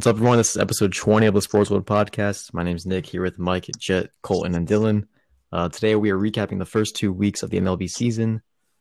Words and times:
What's 0.00 0.06
up, 0.06 0.16
everyone? 0.16 0.38
This 0.38 0.52
is 0.52 0.56
episode 0.56 0.94
20 0.94 1.26
of 1.26 1.34
the 1.34 1.42
Sports 1.42 1.68
World 1.68 1.84
Podcast. 1.84 2.54
My 2.54 2.62
name 2.62 2.74
is 2.74 2.86
Nick 2.86 3.04
here 3.04 3.20
with 3.20 3.38
Mike, 3.38 3.68
Jet, 3.78 4.08
Colton, 4.22 4.54
and 4.54 4.66
Dylan. 4.66 5.06
Uh, 5.52 5.68
today, 5.68 5.94
we 5.94 6.08
are 6.08 6.16
recapping 6.16 6.58
the 6.58 6.64
first 6.64 6.96
two 6.96 7.12
weeks 7.12 7.42
of 7.42 7.50
the 7.50 7.60
MLB 7.60 7.86
season, 7.90 8.40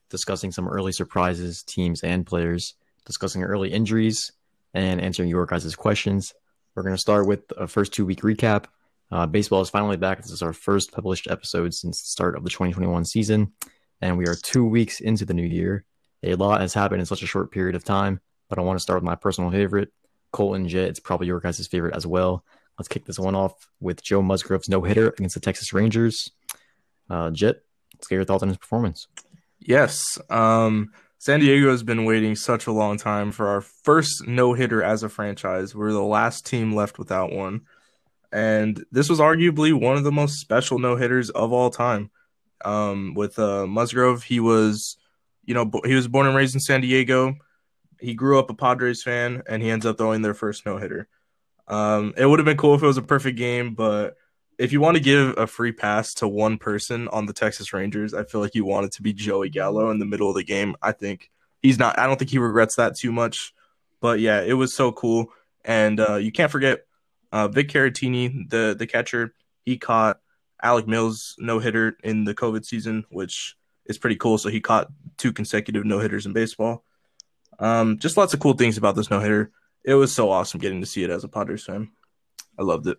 discussing 0.09 0.53
some 0.53 0.65
early 0.65 0.93
surprises, 0.93 1.61
teams, 1.61 2.03
and 2.03 2.25
players, 2.25 2.73
discussing 3.05 3.43
early 3.43 3.69
injuries, 3.69 4.31
and 4.73 5.01
answering 5.01 5.27
your 5.27 5.45
guys' 5.45 5.75
questions. 5.75 6.33
We're 6.73 6.83
going 6.83 6.95
to 6.95 7.01
start 7.01 7.27
with 7.27 7.41
a 7.57 7.67
first 7.67 7.91
two 7.91 8.05
week 8.05 8.21
recap. 8.21 8.67
Uh, 9.11 9.25
baseball 9.25 9.59
is 9.59 9.69
finally 9.69 9.97
back. 9.97 10.21
This 10.21 10.31
is 10.31 10.41
our 10.41 10.53
first 10.53 10.93
published 10.93 11.27
episode 11.29 11.73
since 11.73 12.01
the 12.01 12.07
start 12.07 12.37
of 12.37 12.45
the 12.45 12.49
2021 12.49 13.03
season, 13.03 13.51
and 13.99 14.17
we 14.17 14.25
are 14.25 14.35
two 14.35 14.63
weeks 14.63 15.01
into 15.01 15.25
the 15.25 15.33
new 15.33 15.45
year. 15.45 15.83
A 16.23 16.35
lot 16.35 16.61
has 16.61 16.73
happened 16.73 17.01
in 17.01 17.05
such 17.05 17.23
a 17.23 17.27
short 17.27 17.51
period 17.51 17.75
of 17.75 17.83
time, 17.83 18.21
but 18.47 18.57
I 18.57 18.61
want 18.61 18.79
to 18.79 18.81
start 18.81 19.01
with 19.01 19.05
my 19.05 19.15
personal 19.15 19.51
favorite, 19.51 19.91
Colton 20.31 20.67
Jet. 20.67 20.89
It's 20.89 20.99
probably 20.99 21.27
your 21.27 21.39
guys' 21.39 21.67
favorite 21.67 21.95
as 21.95 22.05
well. 22.07 22.43
Let's 22.77 22.87
kick 22.87 23.05
this 23.05 23.19
one 23.19 23.35
off 23.35 23.69
with 23.79 24.01
Joe 24.01 24.21
Musgrove's 24.21 24.69
no 24.69 24.81
hitter 24.81 25.09
against 25.09 25.35
the 25.35 25.41
Texas 25.41 25.73
Rangers. 25.73 26.31
Uh, 27.09 27.29
Jet, 27.31 27.61
let's 27.93 28.07
get 28.07 28.15
your 28.15 28.25
thoughts 28.25 28.43
on 28.43 28.49
his 28.49 28.57
performance. 28.57 29.07
Yes. 29.59 30.17
Um, 30.29 30.91
San 31.17 31.41
Diego 31.41 31.69
has 31.69 31.83
been 31.83 32.05
waiting 32.05 32.35
such 32.35 32.67
a 32.67 32.71
long 32.71 32.97
time 32.97 33.33
for 33.33 33.47
our 33.47 33.59
first 33.59 34.25
no 34.25 34.53
hitter 34.53 34.81
as 34.81 35.03
a 35.03 35.09
franchise. 35.09 35.75
We're 35.75 35.91
the 35.91 36.01
last 36.01 36.45
team 36.45 36.73
left 36.73 36.97
without 36.97 37.33
one. 37.33 37.61
And 38.31 38.85
this 38.91 39.09
was 39.09 39.19
arguably 39.19 39.73
one 39.73 39.97
of 39.97 40.03
the 40.05 40.11
most 40.11 40.39
special 40.39 40.79
no 40.79 40.95
hitters 40.95 41.29
of 41.29 41.51
all 41.51 41.69
time. 41.69 42.11
Um, 42.63 43.13
with 43.15 43.37
uh, 43.37 43.67
Musgrove, 43.67 44.23
he 44.23 44.39
was, 44.39 44.97
you 45.43 45.53
know, 45.53 45.69
he 45.83 45.95
was 45.95 46.07
born 46.07 46.27
and 46.27 46.35
raised 46.35 46.55
in 46.55 46.61
San 46.61 46.81
Diego. 46.81 47.35
He 47.99 48.13
grew 48.13 48.39
up 48.39 48.49
a 48.49 48.53
Padres 48.53 49.03
fan, 49.03 49.43
and 49.47 49.61
he 49.61 49.69
ends 49.69 49.85
up 49.85 49.97
throwing 49.97 50.21
their 50.21 50.33
first 50.33 50.65
no 50.65 50.77
hitter. 50.77 51.07
Um, 51.67 52.13
it 52.17 52.25
would 52.25 52.39
have 52.39 52.45
been 52.45 52.57
cool 52.57 52.75
if 52.75 52.83
it 52.83 52.87
was 52.87 52.97
a 52.97 53.03
perfect 53.03 53.37
game, 53.37 53.75
but 53.75 54.15
if 54.57 54.73
you 54.73 54.81
want 54.81 54.97
to 54.97 55.03
give 55.03 55.37
a 55.37 55.47
free 55.47 55.71
pass 55.71 56.13
to 56.15 56.27
one 56.27 56.57
person 56.57 57.07
on 57.07 57.25
the 57.25 57.33
Texas 57.33 57.71
Rangers, 57.71 58.13
I 58.13 58.23
feel 58.23 58.41
like 58.41 58.55
you 58.55 58.65
want 58.65 58.87
it 58.87 58.91
to 58.93 59.01
be 59.01 59.13
Joey 59.13 59.49
Gallo 59.49 59.89
in 59.89 59.99
the 59.99 60.05
middle 60.05 60.29
of 60.29 60.35
the 60.35 60.43
game. 60.43 60.75
I 60.81 60.91
think 60.91 61.29
he's 61.61 61.79
not. 61.79 61.97
I 61.97 62.07
don't 62.07 62.17
think 62.17 62.31
he 62.31 62.39
regrets 62.39 62.75
that 62.75 62.97
too 62.97 63.11
much. 63.11 63.53
But 64.01 64.19
yeah, 64.19 64.41
it 64.41 64.53
was 64.53 64.73
so 64.73 64.91
cool, 64.91 65.31
and 65.63 65.99
uh, 65.99 66.15
you 66.15 66.31
can't 66.31 66.51
forget 66.51 66.85
uh, 67.31 67.47
Vic 67.47 67.69
Caratini, 67.69 68.49
the 68.49 68.75
the 68.77 68.87
catcher. 68.87 69.33
He 69.65 69.77
caught 69.77 70.19
Alec 70.61 70.87
Mills 70.87 71.35
no 71.37 71.59
hitter 71.59 71.97
in 72.03 72.25
the 72.25 72.33
COVID 72.33 72.65
season, 72.65 73.05
which 73.09 73.55
is 73.85 73.97
pretty 73.97 74.15
cool. 74.15 74.37
So 74.37 74.49
he 74.49 74.61
caught 74.61 74.91
two 75.17 75.31
consecutive 75.31 75.85
no 75.85 75.99
hitters 75.99 76.25
in 76.25 76.33
baseball. 76.33 76.83
Um, 77.59 77.99
just 77.99 78.17
lots 78.17 78.33
of 78.33 78.39
cool 78.39 78.53
things 78.53 78.77
about 78.77 78.95
this 78.95 79.09
no 79.09 79.19
hitter. 79.19 79.51
It 79.83 79.93
was 79.93 80.13
so 80.13 80.29
awesome 80.31 80.59
getting 80.59 80.81
to 80.81 80.87
see 80.87 81.03
it 81.03 81.09
as 81.09 81.23
a 81.23 81.27
Padres 81.27 81.63
fan. 81.63 81.89
I 82.57 82.63
loved 82.63 82.87
it. 82.87 82.97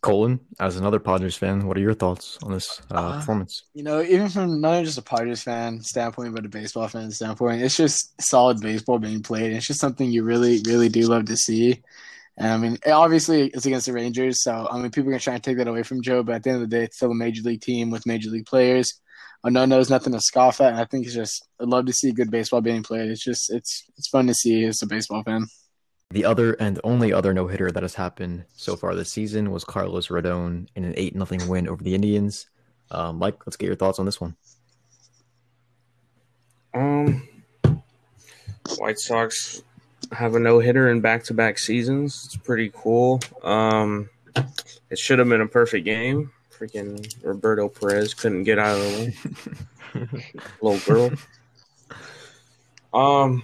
Colin, 0.00 0.40
as 0.58 0.76
another 0.76 0.98
Padres 0.98 1.36
fan, 1.36 1.66
what 1.66 1.76
are 1.76 1.80
your 1.80 1.94
thoughts 1.94 2.38
on 2.42 2.52
this 2.52 2.80
uh, 2.90 2.94
uh, 2.94 3.16
performance? 3.18 3.64
You 3.74 3.82
know, 3.82 4.02
even 4.02 4.28
from 4.28 4.60
not 4.60 4.84
just 4.84 4.98
a 4.98 5.02
Padres 5.02 5.42
fan 5.42 5.80
standpoint, 5.82 6.34
but 6.34 6.46
a 6.46 6.48
baseball 6.48 6.88
fan 6.88 7.10
standpoint, 7.10 7.62
it's 7.62 7.76
just 7.76 8.20
solid 8.20 8.60
baseball 8.60 8.98
being 8.98 9.22
played. 9.22 9.52
It's 9.52 9.66
just 9.66 9.80
something 9.80 10.10
you 10.10 10.24
really, 10.24 10.60
really 10.66 10.88
do 10.88 11.02
love 11.02 11.26
to 11.26 11.36
see. 11.36 11.82
And 12.36 12.48
I 12.48 12.56
mean, 12.56 12.78
obviously, 12.86 13.48
it's 13.48 13.66
against 13.66 13.86
the 13.86 13.92
Rangers, 13.92 14.42
so 14.42 14.66
I 14.70 14.78
mean, 14.78 14.90
people 14.90 15.10
are 15.10 15.12
gonna 15.12 15.20
try 15.20 15.34
and 15.34 15.44
take 15.44 15.58
that 15.58 15.68
away 15.68 15.82
from 15.82 16.02
Joe, 16.02 16.22
but 16.22 16.36
at 16.36 16.42
the 16.42 16.50
end 16.50 16.62
of 16.62 16.68
the 16.68 16.76
day, 16.76 16.84
it's 16.84 16.96
still 16.96 17.12
a 17.12 17.14
major 17.14 17.42
league 17.42 17.60
team 17.60 17.90
with 17.90 18.06
major 18.06 18.30
league 18.30 18.46
players. 18.46 19.00
A 19.44 19.50
no 19.50 19.66
no 19.66 19.78
is 19.78 19.90
nothing 19.90 20.14
to 20.14 20.20
scoff 20.20 20.62
at. 20.62 20.74
I 20.74 20.86
think 20.86 21.04
it's 21.04 21.14
just 21.14 21.46
I'd 21.60 21.68
love 21.68 21.84
to 21.86 21.92
see 21.92 22.12
good 22.12 22.30
baseball 22.30 22.62
being 22.62 22.82
played. 22.82 23.10
It's 23.10 23.22
just 23.22 23.52
it's 23.52 23.84
it's 23.98 24.08
fun 24.08 24.26
to 24.26 24.34
see 24.34 24.64
as 24.64 24.80
a 24.80 24.86
baseball 24.86 25.22
fan. 25.22 25.46
The 26.10 26.24
other 26.24 26.54
and 26.54 26.80
only 26.82 27.12
other 27.12 27.34
no 27.34 27.46
hitter 27.46 27.70
that 27.70 27.82
has 27.82 27.94
happened 27.94 28.44
so 28.54 28.74
far 28.74 28.94
this 28.94 29.10
season 29.10 29.50
was 29.50 29.64
Carlos 29.64 30.08
Rodon 30.08 30.68
in 30.74 30.84
an 30.84 30.94
8 30.96 31.14
0 31.14 31.48
win 31.50 31.68
over 31.68 31.82
the 31.82 31.94
Indians. 31.94 32.46
Um, 32.90 33.18
Mike, 33.18 33.46
let's 33.46 33.56
get 33.56 33.66
your 33.66 33.76
thoughts 33.76 33.98
on 33.98 34.06
this 34.06 34.20
one. 34.20 34.36
Um, 36.72 37.28
White 38.78 38.98
Sox 38.98 39.62
have 40.12 40.34
a 40.34 40.38
no 40.38 40.58
hitter 40.58 40.90
in 40.90 41.00
back 41.00 41.24
to 41.24 41.34
back 41.34 41.58
seasons. 41.58 42.22
It's 42.26 42.36
pretty 42.36 42.70
cool. 42.74 43.20
Um, 43.42 44.08
it 44.90 44.98
should 44.98 45.18
have 45.18 45.28
been 45.28 45.40
a 45.40 45.48
perfect 45.48 45.84
game. 45.84 46.30
Freaking 46.58 47.14
Roberto 47.22 47.68
Perez 47.68 48.14
couldn't 48.14 48.44
get 48.44 48.58
out 48.58 48.78
of 48.78 48.82
the 48.82 49.14
way. 49.94 50.34
Little 50.62 50.80
girl. 50.80 51.10
Um, 52.92 53.42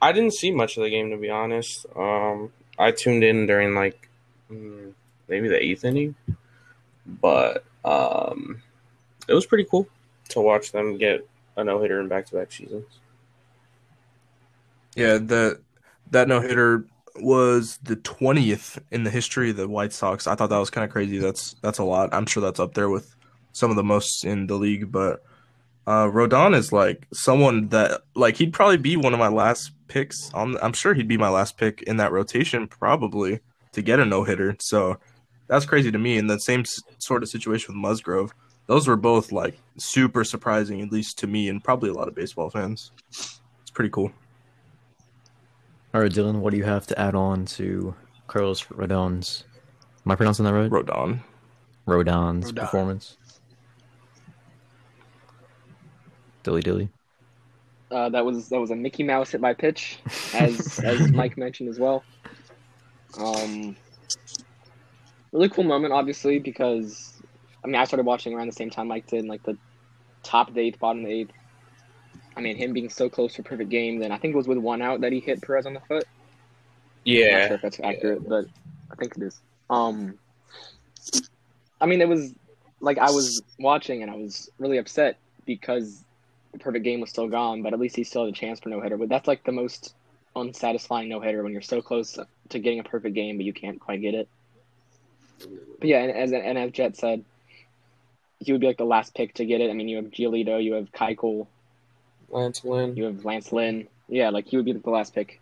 I 0.00 0.12
didn't 0.12 0.34
see 0.34 0.50
much 0.50 0.76
of 0.76 0.82
the 0.82 0.90
game 0.90 1.10
to 1.10 1.16
be 1.16 1.30
honest. 1.30 1.86
Um, 1.94 2.52
I 2.78 2.92
tuned 2.92 3.24
in 3.24 3.46
during 3.46 3.74
like 3.74 4.08
mm, 4.50 4.92
maybe 5.28 5.48
the 5.48 5.62
eighth 5.62 5.84
inning, 5.84 6.14
but 7.06 7.64
um, 7.84 8.62
it 9.28 9.34
was 9.34 9.46
pretty 9.46 9.64
cool 9.64 9.88
to 10.30 10.40
watch 10.40 10.72
them 10.72 10.96
get 10.96 11.26
a 11.56 11.64
no 11.64 11.80
hitter 11.80 12.00
in 12.00 12.08
back 12.08 12.26
to 12.26 12.36
back 12.36 12.52
seasons. 12.52 12.86
Yeah, 14.94 15.18
the 15.18 15.60
that 16.10 16.28
no 16.28 16.40
hitter 16.40 16.84
was 17.22 17.78
the 17.82 17.96
twentieth 17.96 18.78
in 18.90 19.04
the 19.04 19.10
history 19.10 19.50
of 19.50 19.56
the 19.56 19.68
White 19.68 19.92
Sox. 19.92 20.26
I 20.26 20.34
thought 20.34 20.50
that 20.50 20.58
was 20.58 20.70
kind 20.70 20.84
of 20.84 20.90
crazy. 20.90 21.18
That's 21.18 21.54
that's 21.62 21.78
a 21.78 21.84
lot. 21.84 22.12
I'm 22.12 22.26
sure 22.26 22.42
that's 22.42 22.60
up 22.60 22.74
there 22.74 22.88
with 22.88 23.14
some 23.52 23.70
of 23.70 23.76
the 23.76 23.84
most 23.84 24.24
in 24.24 24.46
the 24.46 24.56
league, 24.56 24.92
but 24.92 25.24
uh, 25.86 26.06
Rodon 26.06 26.54
is 26.54 26.72
like 26.72 27.06
someone 27.12 27.68
that 27.68 28.02
like 28.14 28.36
he'd 28.36 28.52
probably 28.52 28.76
be 28.76 28.96
one 28.96 29.12
of 29.12 29.18
my 29.18 29.28
last 29.28 29.72
picks. 29.88 30.32
On, 30.34 30.56
I'm 30.62 30.74
sure 30.74 30.94
he'd 30.94 31.08
be 31.08 31.16
my 31.16 31.30
last 31.30 31.56
pick 31.56 31.82
in 31.82 31.96
that 31.96 32.12
rotation 32.12 32.68
probably 32.68 33.40
to 33.72 33.82
get 33.82 34.00
a 34.00 34.04
no 34.04 34.22
hitter. 34.24 34.56
So 34.60 34.98
that's 35.46 35.64
crazy 35.64 35.90
to 35.90 35.98
me. 35.98 36.18
In 36.18 36.26
the 36.26 36.38
same 36.38 36.64
sort 36.98 37.22
of 37.22 37.28
situation 37.30 37.74
with 37.74 37.80
Musgrove, 37.80 38.34
those 38.66 38.86
were 38.86 38.96
both 38.96 39.32
like 39.32 39.56
super 39.78 40.24
surprising, 40.24 40.82
at 40.82 40.92
least 40.92 41.18
to 41.20 41.26
me 41.26 41.48
and 41.48 41.64
probably 41.64 41.88
a 41.88 41.94
lot 41.94 42.08
of 42.08 42.14
baseball 42.14 42.50
fans. 42.50 42.92
It's 43.08 43.70
pretty 43.72 43.90
cool. 43.90 44.12
All 45.98 46.04
right, 46.04 46.12
Dylan, 46.12 46.38
what 46.38 46.52
do 46.52 46.56
you 46.56 46.62
have 46.62 46.86
to 46.86 47.00
add 47.00 47.16
on 47.16 47.44
to 47.46 47.92
Carlos 48.28 48.62
Rodon's? 48.66 49.42
Am 50.06 50.12
I 50.12 50.14
pronouncing 50.14 50.44
that 50.44 50.54
right? 50.54 50.70
Rodon. 50.70 51.24
Rodon's 51.88 52.52
Rodon. 52.52 52.54
performance. 52.54 53.16
Dilly 56.44 56.60
dilly. 56.60 56.88
Uh, 57.90 58.10
that 58.10 58.24
was 58.24 58.48
that 58.48 58.60
was 58.60 58.70
a 58.70 58.76
Mickey 58.76 59.02
Mouse 59.02 59.32
hit 59.32 59.40
by 59.40 59.54
pitch, 59.54 59.98
as 60.34 60.78
as 60.84 61.10
Mike 61.10 61.36
mentioned 61.36 61.68
as 61.68 61.80
well. 61.80 62.04
Um, 63.18 63.74
really 65.32 65.48
cool 65.48 65.64
moment, 65.64 65.92
obviously, 65.92 66.38
because 66.38 67.20
I 67.64 67.66
mean 67.66 67.74
I 67.74 67.82
started 67.82 68.06
watching 68.06 68.34
around 68.34 68.46
the 68.46 68.52
same 68.52 68.70
time 68.70 68.86
Mike 68.86 69.08
did, 69.08 69.24
like 69.24 69.42
the 69.42 69.58
top 70.22 70.46
of 70.46 70.54
the 70.54 70.60
eighth, 70.60 70.78
bottom 70.78 71.02
of 71.02 71.08
the 71.08 71.12
eighth. 71.12 71.32
I 72.38 72.40
mean, 72.40 72.56
him 72.56 72.72
being 72.72 72.88
so 72.88 73.08
close 73.08 73.34
to 73.34 73.42
perfect 73.42 73.68
game. 73.68 73.98
Then 73.98 74.12
I 74.12 74.16
think 74.16 74.32
it 74.32 74.36
was 74.36 74.46
with 74.46 74.58
one 74.58 74.80
out 74.80 75.00
that 75.00 75.10
he 75.10 75.18
hit 75.18 75.42
Perez 75.42 75.66
on 75.66 75.74
the 75.74 75.80
foot. 75.80 76.04
Yeah, 77.04 77.26
I'm 77.26 77.32
not 77.32 77.46
sure 77.48 77.56
if 77.56 77.62
that's 77.62 77.80
accurate, 77.80 78.20
yeah. 78.22 78.28
but 78.28 78.44
I 78.92 78.94
think 78.94 79.16
it 79.16 79.22
is. 79.24 79.40
Um, 79.68 80.14
I 81.80 81.86
mean, 81.86 82.00
it 82.00 82.08
was 82.08 82.32
like 82.80 82.98
I 82.98 83.10
was 83.10 83.42
watching 83.58 84.02
and 84.02 84.10
I 84.10 84.14
was 84.14 84.48
really 84.58 84.78
upset 84.78 85.18
because 85.46 86.04
the 86.52 86.58
perfect 86.58 86.84
game 86.84 87.00
was 87.00 87.10
still 87.10 87.26
gone, 87.26 87.62
but 87.62 87.72
at 87.72 87.80
least 87.80 87.96
he 87.96 88.04
still 88.04 88.24
had 88.24 88.32
a 88.32 88.36
chance 88.36 88.60
for 88.60 88.68
no 88.68 88.80
hitter. 88.80 88.96
But 88.96 89.08
that's 89.08 89.26
like 89.26 89.42
the 89.42 89.52
most 89.52 89.94
unsatisfying 90.36 91.08
no 91.08 91.20
hitter 91.20 91.42
when 91.42 91.52
you're 91.52 91.60
so 91.60 91.82
close 91.82 92.16
to 92.50 92.58
getting 92.60 92.78
a 92.78 92.84
perfect 92.84 93.16
game, 93.16 93.36
but 93.36 93.46
you 93.46 93.52
can't 93.52 93.80
quite 93.80 94.00
get 94.00 94.14
it. 94.14 94.28
But 95.40 95.88
yeah, 95.88 96.02
and 96.02 96.12
as 96.12 96.32
and 96.32 96.56
as 96.56 96.70
Jet 96.70 96.96
said, 96.96 97.24
he 98.38 98.52
would 98.52 98.60
be 98.60 98.68
like 98.68 98.78
the 98.78 98.84
last 98.84 99.12
pick 99.14 99.34
to 99.34 99.44
get 99.44 99.60
it. 99.60 99.70
I 99.70 99.72
mean, 99.72 99.88
you 99.88 99.96
have 99.96 100.06
Giolito, 100.06 100.62
you 100.62 100.74
have 100.74 100.92
Keuchel, 100.92 101.48
Lance 102.30 102.64
Lynn, 102.64 102.96
you 102.96 103.04
have 103.04 103.24
Lance 103.24 103.52
Lynn. 103.52 103.88
Yeah, 104.08 104.30
like 104.30 104.46
he 104.46 104.56
would 104.56 104.64
be 104.64 104.72
the 104.72 104.90
last 104.90 105.14
pick, 105.14 105.40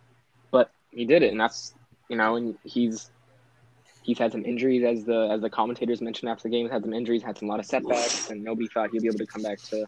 but 0.51 0.71
he 0.91 1.05
did 1.05 1.23
it, 1.23 1.31
and 1.31 1.39
that's 1.39 1.73
you 2.09 2.17
know, 2.17 2.35
and 2.35 2.57
he's 2.63 3.09
he's 4.03 4.17
had 4.17 4.31
some 4.31 4.45
injuries 4.45 4.83
as 4.83 5.05
the 5.05 5.29
as 5.31 5.41
the 5.41 5.49
commentators 5.49 6.01
mentioned 6.01 6.29
after 6.29 6.43
the 6.43 6.49
game. 6.49 6.69
Had 6.69 6.83
some 6.83 6.93
injuries, 6.93 7.23
had 7.23 7.37
some 7.37 7.47
a 7.47 7.51
lot 7.51 7.59
of 7.59 7.65
setbacks, 7.65 8.29
and 8.29 8.43
nobody 8.43 8.67
thought 8.67 8.89
he'd 8.91 9.01
be 9.01 9.07
able 9.07 9.19
to 9.19 9.25
come 9.25 9.43
back 9.43 9.59
to 9.63 9.87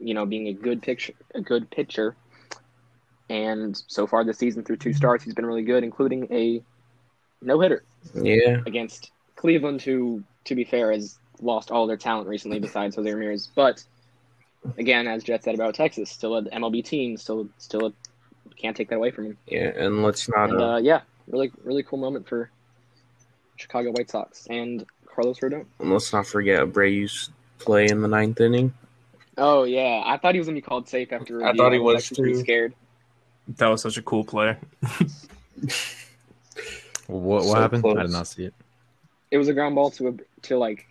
you 0.00 0.14
know, 0.14 0.26
being 0.26 0.48
a 0.48 0.52
good 0.52 0.82
picture, 0.82 1.12
a 1.34 1.40
good 1.40 1.70
pitcher. 1.70 2.16
And 3.28 3.80
so 3.86 4.06
far 4.06 4.24
this 4.24 4.38
season, 4.38 4.64
through 4.64 4.78
two 4.78 4.92
starts, 4.92 5.22
he's 5.22 5.34
been 5.34 5.46
really 5.46 5.62
good, 5.62 5.84
including 5.84 6.26
a 6.32 6.62
no 7.42 7.60
hitter. 7.60 7.84
Yeah. 8.14 8.62
Against 8.66 9.12
Cleveland, 9.36 9.82
who, 9.82 10.24
to 10.46 10.54
be 10.54 10.64
fair, 10.64 10.90
has 10.90 11.18
lost 11.40 11.70
all 11.70 11.86
their 11.86 11.96
talent 11.96 12.28
recently 12.28 12.58
besides 12.58 12.96
Jose 12.96 13.08
Ramirez. 13.08 13.48
But 13.54 13.84
again, 14.78 15.06
as 15.06 15.24
Jet 15.24 15.44
said 15.44 15.54
about 15.54 15.74
Texas, 15.74 16.10
still 16.10 16.36
an 16.36 16.48
MLB 16.52 16.84
team, 16.84 17.16
still 17.16 17.48
still 17.58 17.86
a, 17.86 17.92
can't 18.56 18.76
take 18.76 18.88
that 18.90 18.96
away 18.96 19.10
from 19.10 19.26
him. 19.26 19.38
Yeah, 19.46 19.72
and 19.76 20.02
let's 20.02 20.28
not. 20.28 20.50
And, 20.50 20.60
uh, 20.60 20.80
yeah, 20.82 21.00
really 21.28 21.52
really 21.64 21.82
cool 21.82 21.98
moment 21.98 22.28
for 22.28 22.50
Chicago 23.56 23.90
White 23.92 24.10
Sox 24.10 24.46
and 24.48 24.84
Carlos 25.06 25.38
Rodon. 25.40 25.66
And 25.78 25.90
let's 25.92 26.12
not 26.12 26.26
forget 26.26 26.62
Abreu's 26.62 27.30
play 27.58 27.86
in 27.86 28.00
the 28.02 28.08
ninth 28.08 28.40
inning. 28.40 28.74
Oh 29.38 29.64
yeah, 29.64 30.02
I 30.04 30.16
thought 30.16 30.34
he 30.34 30.40
was 30.40 30.48
gonna 30.48 30.56
be 30.56 30.62
called 30.62 30.88
safe 30.88 31.12
after. 31.12 31.44
I 31.44 31.54
thought 31.54 31.72
he 31.72 31.78
was, 31.78 31.96
was 31.96 32.08
too. 32.08 32.22
Pretty 32.22 32.40
scared. 32.40 32.74
That 33.56 33.68
was 33.68 33.82
such 33.82 33.96
a 33.96 34.02
cool 34.02 34.24
play. 34.24 34.56
What, 37.10 37.44
what 37.44 37.54
So 37.54 37.60
happened? 37.60 37.84
I 37.98 38.02
did 38.02 38.12
not 38.12 38.28
see 38.28 38.44
it. 38.44 38.54
It 39.30 39.38
was 39.38 39.48
a 39.48 39.52
ground 39.52 39.74
ball 39.74 39.90
to 39.92 40.08
a, 40.08 40.12
to 40.42 40.56
like 40.56 40.86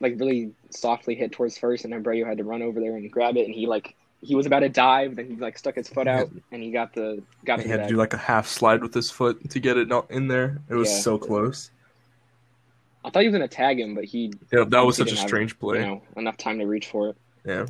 like 0.00 0.18
really 0.18 0.52
softly 0.74 1.14
hit 1.14 1.32
towards 1.32 1.58
first, 1.58 1.84
and 1.84 1.92
Abreu 1.94 2.26
had 2.26 2.38
to 2.38 2.44
run 2.44 2.62
over 2.62 2.80
there 2.80 2.96
and 2.96 3.10
grab 3.10 3.36
it, 3.36 3.46
and 3.46 3.54
he 3.54 3.66
like 3.66 3.94
he 4.22 4.34
was 4.34 4.44
about 4.46 4.60
to 4.60 4.68
dive, 4.68 5.16
then 5.16 5.26
he 5.30 5.36
like 5.36 5.56
stuck 5.58 5.74
his 5.76 5.88
foot 5.88 6.06
out, 6.06 6.30
and 6.52 6.62
he 6.62 6.70
got 6.70 6.92
the 6.94 7.22
got 7.44 7.58
He 7.60 7.64
it. 7.66 7.70
had 7.70 7.82
to 7.84 7.88
do 7.88 7.96
like 7.96 8.12
a 8.12 8.18
half 8.18 8.46
slide 8.46 8.82
with 8.82 8.92
his 8.94 9.10
foot 9.10 9.48
to 9.50 9.60
get 9.60 9.76
it 9.78 9.88
not 9.88 10.10
in 10.10 10.28
there. 10.28 10.58
It 10.68 10.74
was 10.74 10.90
Yeah. 10.90 10.98
so 10.98 11.18
close. 11.18 11.70
I 13.02 13.08
thought 13.10 13.22
he 13.22 13.28
was 13.28 13.32
gonna 13.34 13.48
tag 13.48 13.80
him, 13.80 13.94
but 13.94 14.04
he 14.04 14.32
Yeah, 14.52 14.64
that 14.68 14.80
was 14.84 14.96
such 14.96 15.06
a 15.06 15.10
didn't 15.10 15.18
have, 15.20 15.28
strange 15.28 15.58
play. 15.58 15.80
you 15.80 15.86
know 15.86 16.02
enough 16.16 16.36
time 16.36 16.58
to 16.58 16.66
reach 16.66 16.88
for 16.88 17.08
it. 17.08 17.16
Yeah. 17.46 17.66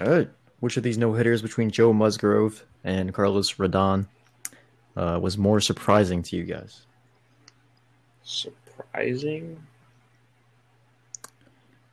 All 0.00 0.08
right. 0.08 0.28
Which 0.60 0.76
of 0.76 0.82
these 0.82 0.98
no 0.98 1.12
hitters 1.12 1.42
between 1.42 1.70
Joe 1.70 1.92
Musgrove 1.92 2.64
and 2.82 3.14
Carlos 3.14 3.52
Rodon 3.54 4.06
uh, 4.96 5.20
was 5.22 5.38
more 5.38 5.60
surprising 5.60 6.22
to 6.24 6.36
you 6.36 6.42
guys? 6.44 6.86
Surprising. 8.24 9.62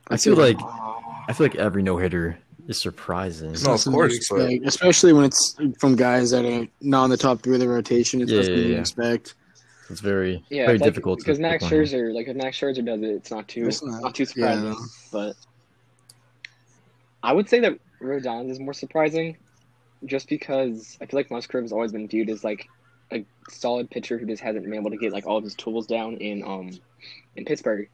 I 0.10 0.18
feel 0.18 0.36
like 0.36 0.58
I 1.28 1.34
feel 1.34 1.46
like 1.46 1.56
every 1.56 1.82
no 1.84 1.98
hitter 1.98 2.38
is 2.68 2.82
surprising. 2.82 3.54
No, 3.64 3.74
of 3.74 3.84
course, 3.86 4.28
but- 4.30 4.52
especially 4.66 5.14
when 5.14 5.26
it's 5.26 5.56
from 5.80 5.96
guys 5.96 6.32
that 6.32 6.46
are 6.46 6.68
not 6.82 7.06
in 7.06 7.10
the 7.10 7.18
top 7.18 7.42
three 7.42 7.56
of 7.56 7.60
the 7.60 7.68
rotation. 7.68 8.22
It's 8.22 8.32
Yeah, 8.32 8.42
something 8.44 8.58
yeah, 8.60 8.66
you 8.68 8.74
yeah. 8.74 8.80
expect. 8.80 9.36
It's 9.90 10.00
very 10.02 10.44
Yeah, 10.50 10.66
very 10.68 10.78
like- 10.78 10.86
difficult 10.88 11.20
to 11.20 11.26
because 11.26 11.40
Max 11.40 11.64
pick 11.64 11.72
one. 11.72 11.82
Scherzer, 11.82 12.14
like 12.14 12.28
if 12.28 12.36
Max 12.38 12.58
Scherzer 12.60 12.86
does 12.86 13.02
it, 13.02 13.10
it's 13.10 13.32
not 13.32 13.48
too 13.48 13.68
It's 13.68 13.84
not, 13.84 14.02
not- 14.02 14.16
too 14.16 14.26
surprising. 14.26 14.66
yeah. 14.68 14.74
But 15.12 15.36
I 17.22 17.34
would 17.34 17.50
say 17.50 17.60
that 17.62 17.78
Rodon 18.02 18.50
is 18.50 18.60
more 18.60 18.74
surprising, 18.74 19.38
just 20.06 20.28
because 20.28 20.98
I 21.02 21.06
feel 21.06 21.20
like 21.20 21.32
Musgrove 21.32 21.64
has 21.64 21.72
always 21.72 21.92
been 21.92 22.08
viewed 22.08 22.30
as 22.30 22.44
like 22.44 22.68
a 23.12 23.26
solid 23.50 23.90
pitcher 23.90 24.18
who 24.18 24.26
just 24.26 24.42
hasn't 24.42 24.66
been 24.66 24.74
able 24.74 24.90
to 24.92 24.98
get 24.98 25.14
like 25.14 25.26
all 25.26 25.38
of 25.38 25.44
his 25.44 25.56
tools 25.56 25.86
down 25.88 26.16
in 26.18 26.44
um 26.44 26.72
in 27.36 27.46
Pittsburgh. 27.46 27.90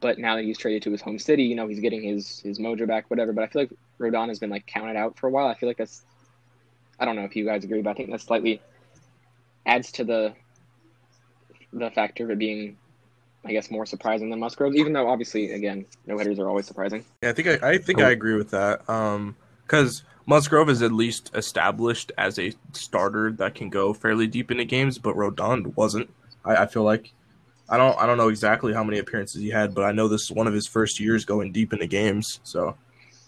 But 0.00 0.18
now 0.18 0.36
that 0.36 0.44
he's 0.44 0.58
traded 0.58 0.82
to 0.82 0.90
his 0.90 1.00
home 1.00 1.18
city, 1.18 1.44
you 1.44 1.54
know 1.54 1.66
he's 1.66 1.80
getting 1.80 2.02
his 2.02 2.40
his 2.40 2.58
mojo 2.58 2.86
back, 2.86 3.10
whatever. 3.10 3.32
But 3.32 3.44
I 3.44 3.46
feel 3.48 3.62
like 3.62 3.72
Rodon 3.98 4.28
has 4.28 4.38
been 4.38 4.50
like 4.50 4.66
counted 4.66 4.96
out 4.96 5.18
for 5.18 5.28
a 5.28 5.30
while. 5.30 5.46
I 5.46 5.54
feel 5.54 5.68
like 5.68 5.78
that's 5.78 6.02
I 7.00 7.04
don't 7.04 7.16
know 7.16 7.24
if 7.24 7.36
you 7.36 7.44
guys 7.44 7.64
agree, 7.64 7.82
but 7.82 7.90
I 7.90 7.94
think 7.94 8.10
that 8.10 8.20
slightly 8.20 8.60
adds 9.66 9.92
to 9.92 10.04
the 10.04 10.34
the 11.72 11.90
factor 11.90 12.24
of 12.24 12.30
it 12.30 12.38
being, 12.38 12.76
I 13.44 13.52
guess, 13.52 13.70
more 13.70 13.86
surprising 13.86 14.30
than 14.30 14.40
Musgrove. 14.40 14.74
Even 14.74 14.92
though 14.92 15.08
obviously, 15.08 15.52
again, 15.52 15.84
no 16.06 16.18
hitters 16.18 16.38
are 16.38 16.48
always 16.48 16.66
surprising. 16.66 17.04
Yeah, 17.22 17.30
I 17.30 17.32
think 17.32 17.48
I, 17.48 17.70
I 17.70 17.78
think 17.78 17.98
Cool. 17.98 18.08
I 18.08 18.10
agree 18.10 18.34
with 18.34 18.50
that. 18.50 18.88
Um, 18.88 19.36
because 19.62 20.02
Musgrove 20.26 20.70
is 20.70 20.82
at 20.82 20.92
least 20.92 21.30
established 21.34 22.10
as 22.16 22.38
a 22.38 22.52
starter 22.72 23.32
that 23.32 23.54
can 23.54 23.68
go 23.68 23.92
fairly 23.92 24.26
deep 24.26 24.50
into 24.50 24.64
games, 24.64 24.98
but 24.98 25.14
Rodon 25.14 25.76
wasn't. 25.76 26.12
I, 26.44 26.56
I 26.56 26.66
feel 26.66 26.84
like 26.84 27.12
I 27.68 27.76
don't 27.76 27.98
I 27.98 28.06
don't 28.06 28.18
know 28.18 28.28
exactly 28.28 28.72
how 28.72 28.84
many 28.84 28.98
appearances 28.98 29.40
he 29.40 29.50
had, 29.50 29.74
but 29.74 29.84
I 29.84 29.92
know 29.92 30.08
this 30.08 30.22
is 30.22 30.32
one 30.32 30.46
of 30.46 30.54
his 30.54 30.66
first 30.66 31.00
years 31.00 31.24
going 31.24 31.52
deep 31.52 31.72
into 31.72 31.86
games. 31.86 32.40
So 32.44 32.76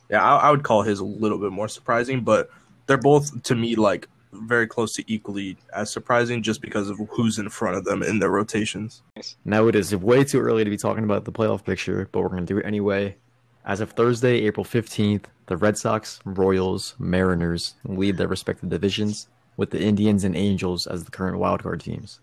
yeah, 0.09 0.25
I, 0.25 0.49
I 0.49 0.51
would 0.51 0.63
call 0.63 0.83
his 0.83 1.01
a 1.01 1.05
little 1.05 1.39
bit 1.39 1.53
more 1.53 1.69
surprising, 1.69 2.23
but 2.23 2.51
they're 2.87 2.97
both 2.97 3.43
to 3.45 3.55
me 3.55 3.77
like 3.77 4.09
very 4.33 4.67
close 4.67 4.93
to 4.95 5.05
equally 5.13 5.57
as 5.75 5.93
surprising 5.93 6.43
just 6.43 6.61
because 6.61 6.89
of 6.89 6.99
who's 7.11 7.39
in 7.39 7.49
front 7.49 7.77
of 7.77 7.85
them 7.85 8.03
in 8.03 8.19
their 8.19 8.31
rotations. 8.31 9.03
Now 9.45 9.67
it 9.67 9.75
is 9.75 9.95
way 9.95 10.25
too 10.25 10.41
early 10.41 10.65
to 10.65 10.71
be 10.71 10.77
talking 10.77 11.05
about 11.05 11.25
the 11.25 11.33
playoff 11.33 11.65
picture, 11.65 12.09
but 12.13 12.21
we're 12.21 12.29
going 12.29 12.47
to 12.47 12.53
do 12.53 12.59
it 12.59 12.67
anyway. 12.67 13.17
As 13.65 13.81
of 13.81 13.91
Thursday, 13.91 14.47
April 14.47 14.65
15th, 14.65 15.25
the 15.47 15.57
Red 15.57 15.77
Sox, 15.77 16.21
Royals, 16.25 16.95
Mariners 16.99 17.75
lead 17.85 18.17
their 18.17 18.29
respective 18.29 18.71
divisions, 18.71 19.29
with 19.57 19.71
the 19.71 19.83
Indians 19.83 20.25
and 20.25 20.35
Angels 20.35 20.87
as 20.87 21.05
the 21.05 21.11
current 21.11 21.39
wildcard 21.39 21.83
teams. 21.83 22.19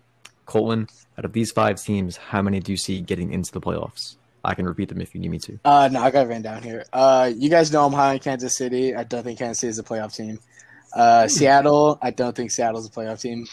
Colton, 0.48 0.88
out 1.16 1.24
of 1.24 1.32
these 1.32 1.52
five 1.52 1.80
teams, 1.80 2.16
how 2.16 2.42
many 2.42 2.58
do 2.58 2.72
you 2.72 2.76
see 2.76 3.00
getting 3.00 3.32
into 3.32 3.52
the 3.52 3.60
playoffs? 3.60 4.16
I 4.42 4.54
can 4.54 4.66
repeat 4.66 4.88
them 4.88 5.00
if 5.00 5.14
you 5.14 5.20
need 5.20 5.30
me 5.30 5.38
to. 5.40 5.58
Uh, 5.64 5.88
no, 5.92 6.00
I 6.00 6.10
got 6.10 6.26
written 6.26 6.42
down 6.42 6.62
here. 6.62 6.84
Uh, 6.92 7.30
you 7.36 7.50
guys 7.50 7.70
know 7.70 7.84
I'm 7.84 7.92
high 7.92 8.14
on 8.14 8.18
Kansas 8.18 8.56
City. 8.56 8.94
I 8.94 9.04
don't 9.04 9.22
think 9.22 9.38
Kansas 9.38 9.58
City 9.58 9.70
is 9.70 9.78
a 9.78 9.82
playoff 9.82 10.16
team. 10.16 10.38
Uh, 10.94 11.28
Seattle, 11.28 11.98
I 12.00 12.10
don't 12.10 12.34
think 12.34 12.50
Seattle's 12.50 12.86
a 12.86 12.90
playoff 12.90 13.20
team. 13.20 13.46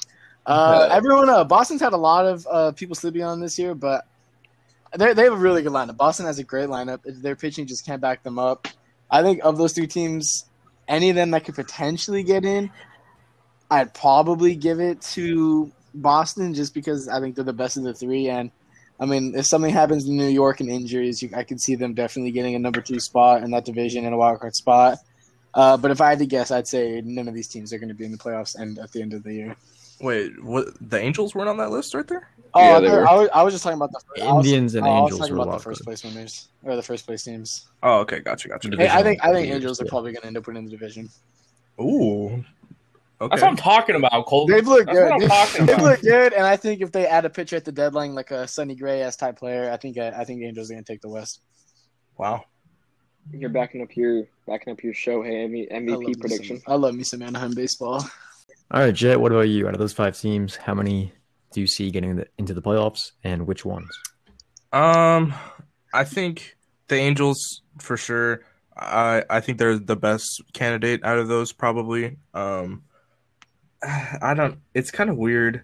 Uh, 0.45 0.87
everyone, 0.91 1.29
uh, 1.29 1.43
Boston's 1.43 1.81
had 1.81 1.93
a 1.93 1.97
lot 1.97 2.25
of 2.25 2.47
uh, 2.49 2.71
people 2.71 2.95
sleeping 2.95 3.23
on 3.23 3.41
this 3.41 3.59
year, 3.59 3.75
but 3.75 4.05
they 4.97 5.13
they 5.13 5.23
have 5.23 5.33
a 5.33 5.37
really 5.37 5.63
good 5.63 5.73
lineup. 5.73 5.97
Boston 5.97 6.27
has 6.27 6.39
a 6.39 6.43
great 6.43 6.69
lineup. 6.69 6.99
Their 7.03 7.35
pitching 7.35 7.67
just 7.67 7.85
can't 7.85 7.99
back 7.99 8.23
them 8.23 8.39
up. 8.39 8.67
I 9.09 9.21
think 9.21 9.43
of 9.43 9.57
those 9.57 9.73
three 9.73 9.87
teams, 9.87 10.45
any 10.87 11.09
of 11.09 11.15
them 11.15 11.31
that 11.31 11.43
could 11.43 11.55
potentially 11.55 12.23
get 12.23 12.45
in, 12.45 12.71
I'd 13.69 13.93
probably 13.93 14.55
give 14.55 14.79
it 14.79 15.01
to 15.13 15.71
Boston 16.01 16.53
just 16.53 16.73
because 16.73 17.07
I 17.07 17.19
think 17.19 17.35
they're 17.35 17.43
the 17.43 17.53
best 17.53 17.77
of 17.77 17.83
the 17.83 17.93
three. 17.93 18.29
And 18.29 18.51
I 18.99 19.05
mean, 19.05 19.33
if 19.35 19.45
something 19.45 19.71
happens 19.73 20.07
in 20.07 20.17
New 20.17 20.27
York 20.27 20.59
and 20.59 20.69
injuries, 20.69 21.21
you, 21.21 21.29
I 21.35 21.43
could 21.43 21.59
see 21.59 21.75
them 21.75 21.93
definitely 21.93 22.31
getting 22.31 22.55
a 22.55 22.59
number 22.59 22.81
two 22.81 22.99
spot 22.99 23.43
in 23.43 23.51
that 23.51 23.65
division 23.65 24.05
and 24.05 24.13
a 24.13 24.17
wild 24.17 24.39
card 24.39 24.55
spot. 24.55 24.99
Uh, 25.53 25.77
but 25.77 25.91
if 25.91 26.01
I 26.01 26.09
had 26.09 26.19
to 26.19 26.25
guess, 26.25 26.51
I'd 26.51 26.67
say 26.67 27.01
none 27.03 27.27
of 27.27 27.33
these 27.33 27.47
teams 27.47 27.71
are 27.71 27.77
going 27.77 27.89
to 27.89 27.95
be 27.95 28.05
in 28.05 28.11
the 28.11 28.17
playoffs 28.17 28.55
and 28.55 28.77
at 28.77 28.91
the 28.91 29.01
end 29.01 29.13
of 29.13 29.23
the 29.23 29.33
year. 29.33 29.55
Wait, 30.01 30.43
what 30.43 30.67
the 30.81 30.99
Angels 30.99 31.33
weren't 31.33 31.47
on 31.47 31.55
that 31.57 31.71
list 31.71 31.93
right 31.93 32.05
there? 32.05 32.29
Oh, 32.53 32.61
Yeah, 32.61 32.75
I, 32.75 32.79
they 32.81 32.89
were. 32.89 33.07
I 33.07 33.15
was, 33.15 33.29
I 33.33 33.43
was 33.43 33.53
just 33.53 33.63
talking 33.63 33.77
about 33.77 33.91
the 33.91 34.23
I 34.23 34.33
was- 34.33 34.45
Indians 34.45 34.75
and 34.75 34.85
oh, 34.85 34.89
I 34.89 35.01
was 35.01 35.11
Angels 35.13 35.19
talking 35.21 35.35
were 35.37 35.43
about 35.43 35.57
the 35.57 35.63
first 35.63 35.83
place 35.85 36.03
winners 36.03 36.49
or 36.63 36.75
the 36.75 36.83
first 36.83 37.05
place 37.05 37.23
teams. 37.23 37.67
Oh, 37.81 37.99
okay, 37.99 38.19
gotcha, 38.19 38.49
gotcha. 38.49 38.69
Division. 38.69 38.91
Hey, 38.91 38.97
I 38.99 39.03
think 39.03 39.21
I 39.23 39.27
think 39.27 39.35
Division, 39.45 39.55
Angels 39.55 39.81
are 39.81 39.85
probably 39.85 40.11
going 40.11 40.21
to 40.21 40.27
end 40.27 40.37
up 40.37 40.47
winning 40.47 40.65
the 40.65 40.71
division. 40.71 41.09
Ooh. 41.79 42.43
Okay. 43.25 43.31
That's 43.31 43.41
what 43.41 43.49
I'm 43.49 43.57
talking 43.57 43.95
about, 43.95 44.25
Cole. 44.27 44.45
They've 44.45 44.67
looked 44.67 44.85
That's 44.87 44.97
what 44.97 45.03
good. 45.03 45.11
I'm 45.13 45.19
They've, 45.19 45.29
talking 45.29 45.65
they've 45.65 45.75
about. 45.75 45.85
looked 45.85 46.03
good, 46.03 46.33
and 46.33 46.45
I 46.45 46.55
think 46.57 46.81
if 46.81 46.91
they 46.91 47.07
add 47.07 47.25
a 47.25 47.29
pitcher 47.29 47.55
at 47.55 47.65
the 47.65 47.71
deadline 47.71 48.13
like 48.13 48.29
a 48.31 48.47
Sonny 48.47 48.75
Gray 48.75 49.01
as 49.01 49.15
type 49.15 49.37
player, 49.39 49.71
I 49.71 49.77
think 49.77 49.97
uh, 49.97 50.11
I 50.15 50.25
think 50.25 50.43
Angels 50.43 50.69
are 50.69 50.75
going 50.75 50.83
to 50.83 50.93
take 50.93 51.01
the 51.01 51.09
West. 51.09 51.41
Wow. 52.17 52.45
You're 53.31 53.49
backing 53.49 53.81
up 53.81 53.95
your 53.95 54.25
backing 54.45 54.73
up 54.73 54.83
your 54.83 54.93
Shohei 54.93 55.45
M- 55.45 55.67
I 55.71 55.91
love 55.91 55.99
me 56.01 56.13
MVP 56.13 56.19
prediction. 56.19 56.61
Some, 56.61 56.71
I 56.71 56.75
love 56.75 56.93
me 56.93 57.03
some 57.03 57.23
Anaheim 57.23 57.55
baseball. 57.55 58.05
All 58.71 58.81
right, 58.81 58.93
Jet, 58.93 59.19
what 59.19 59.31
about 59.31 59.49
you? 59.49 59.67
Out 59.67 59.73
of 59.73 59.79
those 59.79 59.93
five 59.93 60.19
teams, 60.19 60.55
how 60.55 60.75
many 60.75 61.11
do 61.51 61.61
you 61.61 61.67
see 61.67 61.89
getting 61.89 62.17
the, 62.17 62.27
into 62.37 62.53
the 62.53 62.61
playoffs 62.61 63.11
and 63.23 63.47
which 63.47 63.65
ones? 63.65 63.89
Um, 64.71 65.33
I 65.93 66.03
think 66.03 66.55
the 66.87 66.97
Angels 66.97 67.61
for 67.79 67.97
sure. 67.97 68.43
I 68.77 69.23
I 69.29 69.39
think 69.39 69.57
they're 69.57 69.79
the 69.79 69.95
best 69.95 70.43
candidate 70.53 71.03
out 71.03 71.17
of 71.17 71.27
those 71.27 71.51
probably. 71.51 72.17
Um, 72.35 72.83
I 73.83 74.33
don't. 74.35 74.59
It's 74.73 74.91
kind 74.91 75.09
of 75.09 75.17
weird 75.17 75.63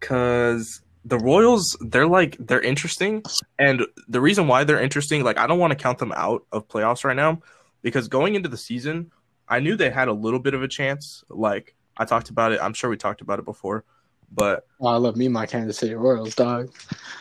because 0.00 0.80
the 1.04 1.18
Royals 1.18 1.76
they're 1.80 2.06
like 2.06 2.36
they're 2.38 2.60
interesting, 2.60 3.22
and 3.58 3.86
the 4.08 4.20
reason 4.20 4.46
why 4.48 4.64
they're 4.64 4.80
interesting, 4.80 5.24
like 5.24 5.38
I 5.38 5.46
don't 5.46 5.58
want 5.58 5.70
to 5.72 5.76
count 5.76 5.98
them 5.98 6.12
out 6.16 6.44
of 6.52 6.68
playoffs 6.68 7.04
right 7.04 7.16
now 7.16 7.40
because 7.82 8.08
going 8.08 8.34
into 8.34 8.48
the 8.48 8.56
season, 8.56 9.10
I 9.48 9.60
knew 9.60 9.76
they 9.76 9.90
had 9.90 10.08
a 10.08 10.12
little 10.12 10.40
bit 10.40 10.54
of 10.54 10.62
a 10.62 10.68
chance. 10.68 11.24
Like 11.28 11.74
I 11.96 12.04
talked 12.04 12.30
about 12.30 12.52
it. 12.52 12.60
I'm 12.62 12.74
sure 12.74 12.90
we 12.90 12.96
talked 12.96 13.20
about 13.20 13.38
it 13.38 13.44
before, 13.44 13.84
but 14.30 14.66
Oh, 14.80 14.88
I 14.88 14.96
love 14.96 15.16
me 15.16 15.28
my 15.28 15.46
Kansas 15.46 15.78
City 15.78 15.94
Royals, 15.94 16.34
dog. 16.34 16.70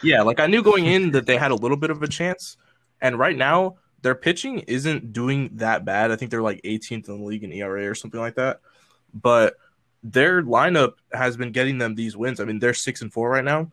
yeah, 0.04 0.22
like 0.22 0.40
I 0.40 0.48
knew 0.48 0.62
going 0.64 0.86
in 0.86 1.12
that 1.12 1.26
they 1.26 1.38
had 1.38 1.52
a 1.52 1.56
little 1.56 1.78
bit 1.78 1.90
of 1.90 2.04
a 2.04 2.08
chance, 2.08 2.58
and 3.02 3.18
right 3.18 3.38
now 3.38 3.78
their 4.02 4.16
pitching 4.16 4.60
isn't 4.60 5.14
doing 5.14 5.50
that 5.54 5.84
bad. 5.86 6.12
I 6.12 6.16
think 6.18 6.30
they're 6.32 6.42
like 6.42 6.62
18th 6.64 7.08
in 7.10 7.18
the 7.20 7.24
league 7.24 7.44
in 7.44 7.52
ERA 7.52 7.90
or 7.90 7.96
something 7.96 8.20
like 8.20 8.36
that, 8.36 8.60
but 9.14 9.56
their 10.04 10.44
lineup 10.44 10.94
has 11.12 11.38
been 11.38 11.52
getting 11.52 11.78
them 11.78 11.96
these 11.96 12.16
wins. 12.16 12.40
I 12.40 12.46
mean, 12.46 12.60
they're 12.60 12.74
six 12.74 13.02
and 13.02 13.12
four 13.12 13.30
right 13.30 13.44
now, 13.44 13.72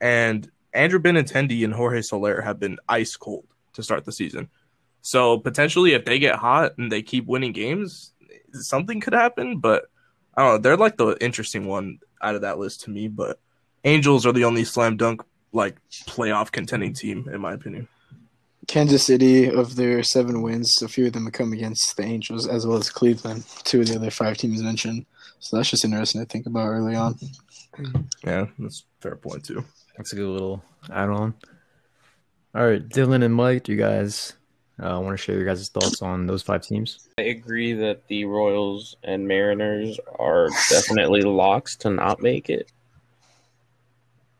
and 0.00 0.50
Andrew 0.72 1.00
Benintendi 1.00 1.64
and 1.64 1.74
Jorge 1.74 2.02
Soler 2.02 2.40
have 2.40 2.58
been 2.58 2.78
ice 2.88 3.16
cold 3.16 3.46
to 3.74 3.82
start 3.82 4.04
the 4.04 4.12
season. 4.12 4.48
So 5.02 5.38
potentially, 5.38 5.94
if 5.94 6.04
they 6.04 6.18
get 6.18 6.36
hot 6.36 6.76
and 6.78 6.90
they 6.92 7.02
keep 7.02 7.26
winning 7.26 7.52
games, 7.52 8.12
something 8.52 9.00
could 9.00 9.14
happen. 9.14 9.58
But 9.58 9.86
I 10.36 10.42
don't 10.42 10.54
know. 10.54 10.58
They're 10.58 10.76
like 10.76 10.96
the 10.96 11.16
interesting 11.20 11.66
one 11.66 11.98
out 12.20 12.34
of 12.34 12.42
that 12.42 12.58
list 12.58 12.82
to 12.82 12.90
me. 12.90 13.08
But 13.08 13.38
Angels 13.84 14.26
are 14.26 14.32
the 14.32 14.44
only 14.44 14.64
slam 14.64 14.96
dunk 14.96 15.22
like 15.52 15.76
playoff 16.06 16.52
contending 16.52 16.92
team 16.92 17.28
in 17.32 17.40
my 17.40 17.54
opinion. 17.54 17.88
Kansas 18.68 19.04
City, 19.04 19.50
of 19.50 19.74
their 19.74 20.02
seven 20.02 20.42
wins, 20.42 20.80
a 20.82 20.88
few 20.88 21.06
of 21.06 21.12
them 21.12 21.28
come 21.30 21.52
against 21.52 21.96
the 21.96 22.04
Angels 22.04 22.46
as 22.46 22.66
well 22.66 22.76
as 22.76 22.90
Cleveland, 22.90 23.44
two 23.64 23.80
of 23.80 23.88
the 23.88 23.96
other 23.96 24.10
five 24.10 24.36
teams 24.36 24.62
mentioned. 24.62 25.06
So 25.40 25.56
that's 25.56 25.70
just 25.70 25.84
interesting 25.84 26.20
to 26.20 26.26
think 26.26 26.46
about 26.46 26.68
early 26.68 26.94
on. 26.94 27.18
Yeah, 28.24 28.46
that's 28.58 28.80
a 28.80 29.02
fair 29.02 29.16
point 29.16 29.44
too. 29.44 29.64
That's 29.96 30.12
a 30.12 30.16
good 30.16 30.28
little 30.28 30.62
add 30.92 31.08
on. 31.08 31.34
All 32.54 32.66
right, 32.66 32.86
Dylan 32.86 33.24
and 33.24 33.34
Mike, 33.34 33.64
do 33.64 33.72
you 33.72 33.78
guys 33.78 34.34
uh, 34.82 34.98
want 35.00 35.10
to 35.10 35.16
share 35.16 35.36
your 35.36 35.44
guys' 35.44 35.68
thoughts 35.68 36.02
on 36.02 36.26
those 36.26 36.42
five 36.42 36.62
teams? 36.62 37.08
I 37.18 37.22
agree 37.22 37.72
that 37.74 38.06
the 38.08 38.24
Royals 38.24 38.96
and 39.02 39.26
Mariners 39.28 39.98
are 40.18 40.48
definitely 40.68 41.22
locks 41.22 41.76
to 41.76 41.90
not 41.90 42.20
make 42.20 42.50
it. 42.50 42.70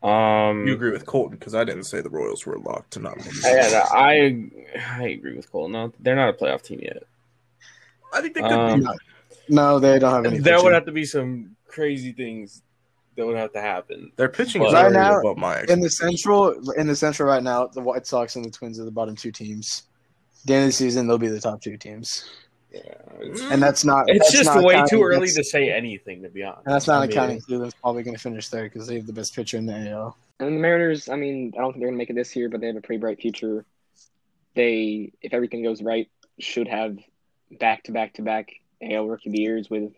Um, 0.03 0.67
You 0.67 0.73
agree 0.73 0.91
with 0.91 1.05
Colton 1.05 1.37
because 1.37 1.53
I 1.55 1.63
didn't 1.63 1.83
say 1.83 2.01
the 2.01 2.09
Royals 2.09 2.45
were 2.45 2.57
locked 2.57 2.91
to 2.93 2.99
not 2.99 3.17
make 3.17 3.27
it. 3.27 3.45
I, 3.45 3.87
I 3.93 4.99
I 4.99 5.07
agree 5.09 5.35
with 5.35 5.51
Colton. 5.51 5.73
No, 5.73 5.93
they're 5.99 6.15
not 6.15 6.29
a 6.29 6.33
playoff 6.33 6.63
team 6.63 6.79
yet. 6.81 7.03
I 8.13 8.21
think 8.21 8.33
they 8.33 8.41
could 8.41 8.51
Um, 8.51 8.79
be. 8.81 8.87
No, 9.49 9.79
they 9.79 9.99
don't 9.99 10.13
have 10.13 10.25
any. 10.25 10.39
There 10.39 10.61
would 10.63 10.73
have 10.73 10.85
to 10.85 10.91
be 10.91 11.05
some 11.05 11.55
crazy 11.67 12.11
things 12.13 12.61
that 13.15 13.25
would 13.25 13.37
have 13.37 13.51
to 13.53 13.61
happen. 13.61 14.11
Their 14.15 14.29
pitching 14.29 14.61
Well, 14.61 14.69
is 14.69 14.73
right 14.75 14.91
now, 14.91 15.19
above 15.19 15.37
my 15.37 15.63
In 15.67 15.79
the 15.81 15.89
central, 15.89 16.53
in 16.73 16.87
the 16.87 16.95
central 16.95 17.27
right 17.27 17.43
now, 17.43 17.67
the 17.67 17.81
White 17.81 18.05
Sox 18.07 18.35
and 18.35 18.45
the 18.45 18.49
Twins 18.51 18.79
are 18.79 18.85
the 18.85 18.91
bottom 18.91 19.15
two 19.15 19.31
teams. 19.31 19.83
At 20.41 20.47
the 20.47 20.53
end 20.53 20.63
of 20.63 20.67
the 20.69 20.73
season, 20.73 21.07
they'll 21.07 21.17
be 21.17 21.27
the 21.27 21.39
top 21.39 21.61
two 21.61 21.77
teams, 21.77 22.29
Yeah, 22.73 22.81
and 23.51 23.61
that's 23.61 23.85
not. 23.85 24.05
it's 24.09 24.19
that's 24.19 24.31
just 24.31 24.45
not 24.55 24.63
way 24.63 24.73
counting- 24.75 24.97
too 24.97 25.03
early 25.03 25.27
that's- 25.27 25.35
to 25.35 25.43
say 25.43 25.71
anything. 25.71 26.23
To 26.23 26.29
be 26.29 26.43
honest, 26.43 26.65
And 26.65 26.73
that's 26.73 26.87
not 26.87 26.97
I 26.97 27.01
mean, 27.01 27.11
accounting 27.11 27.41
Cleveland's 27.41 27.75
probably 27.75 28.01
going 28.03 28.15
to 28.15 28.21
finish 28.21 28.47
there 28.49 28.63
because 28.63 28.87
they 28.87 28.95
have 28.95 29.05
the 29.05 29.13
best 29.13 29.35
pitcher 29.35 29.57
in 29.57 29.65
the 29.65 29.73
AL. 29.91 30.17
And 30.39 30.55
the 30.55 30.59
Mariners, 30.59 31.09
I 31.09 31.15
mean, 31.15 31.53
I 31.55 31.61
don't 31.61 31.73
think 31.73 31.81
they're 31.81 31.89
gonna 31.89 31.97
make 31.97 32.09
it 32.09 32.15
this 32.15 32.35
year, 32.35 32.49
but 32.49 32.59
they 32.61 32.67
have 32.67 32.75
a 32.75 32.81
pretty 32.81 32.99
bright 32.99 33.19
future. 33.19 33.65
They, 34.55 35.11
if 35.21 35.33
everything 35.33 35.61
goes 35.63 35.81
right, 35.83 36.09
should 36.39 36.67
have 36.67 36.97
back 37.59 37.83
to 37.83 37.91
back 37.91 38.13
to 38.15 38.21
back 38.21 38.49
AL 38.81 39.07
Rookie 39.07 39.29
of 39.29 39.33
the 39.33 39.41
Years 39.41 39.69
with 39.69 39.91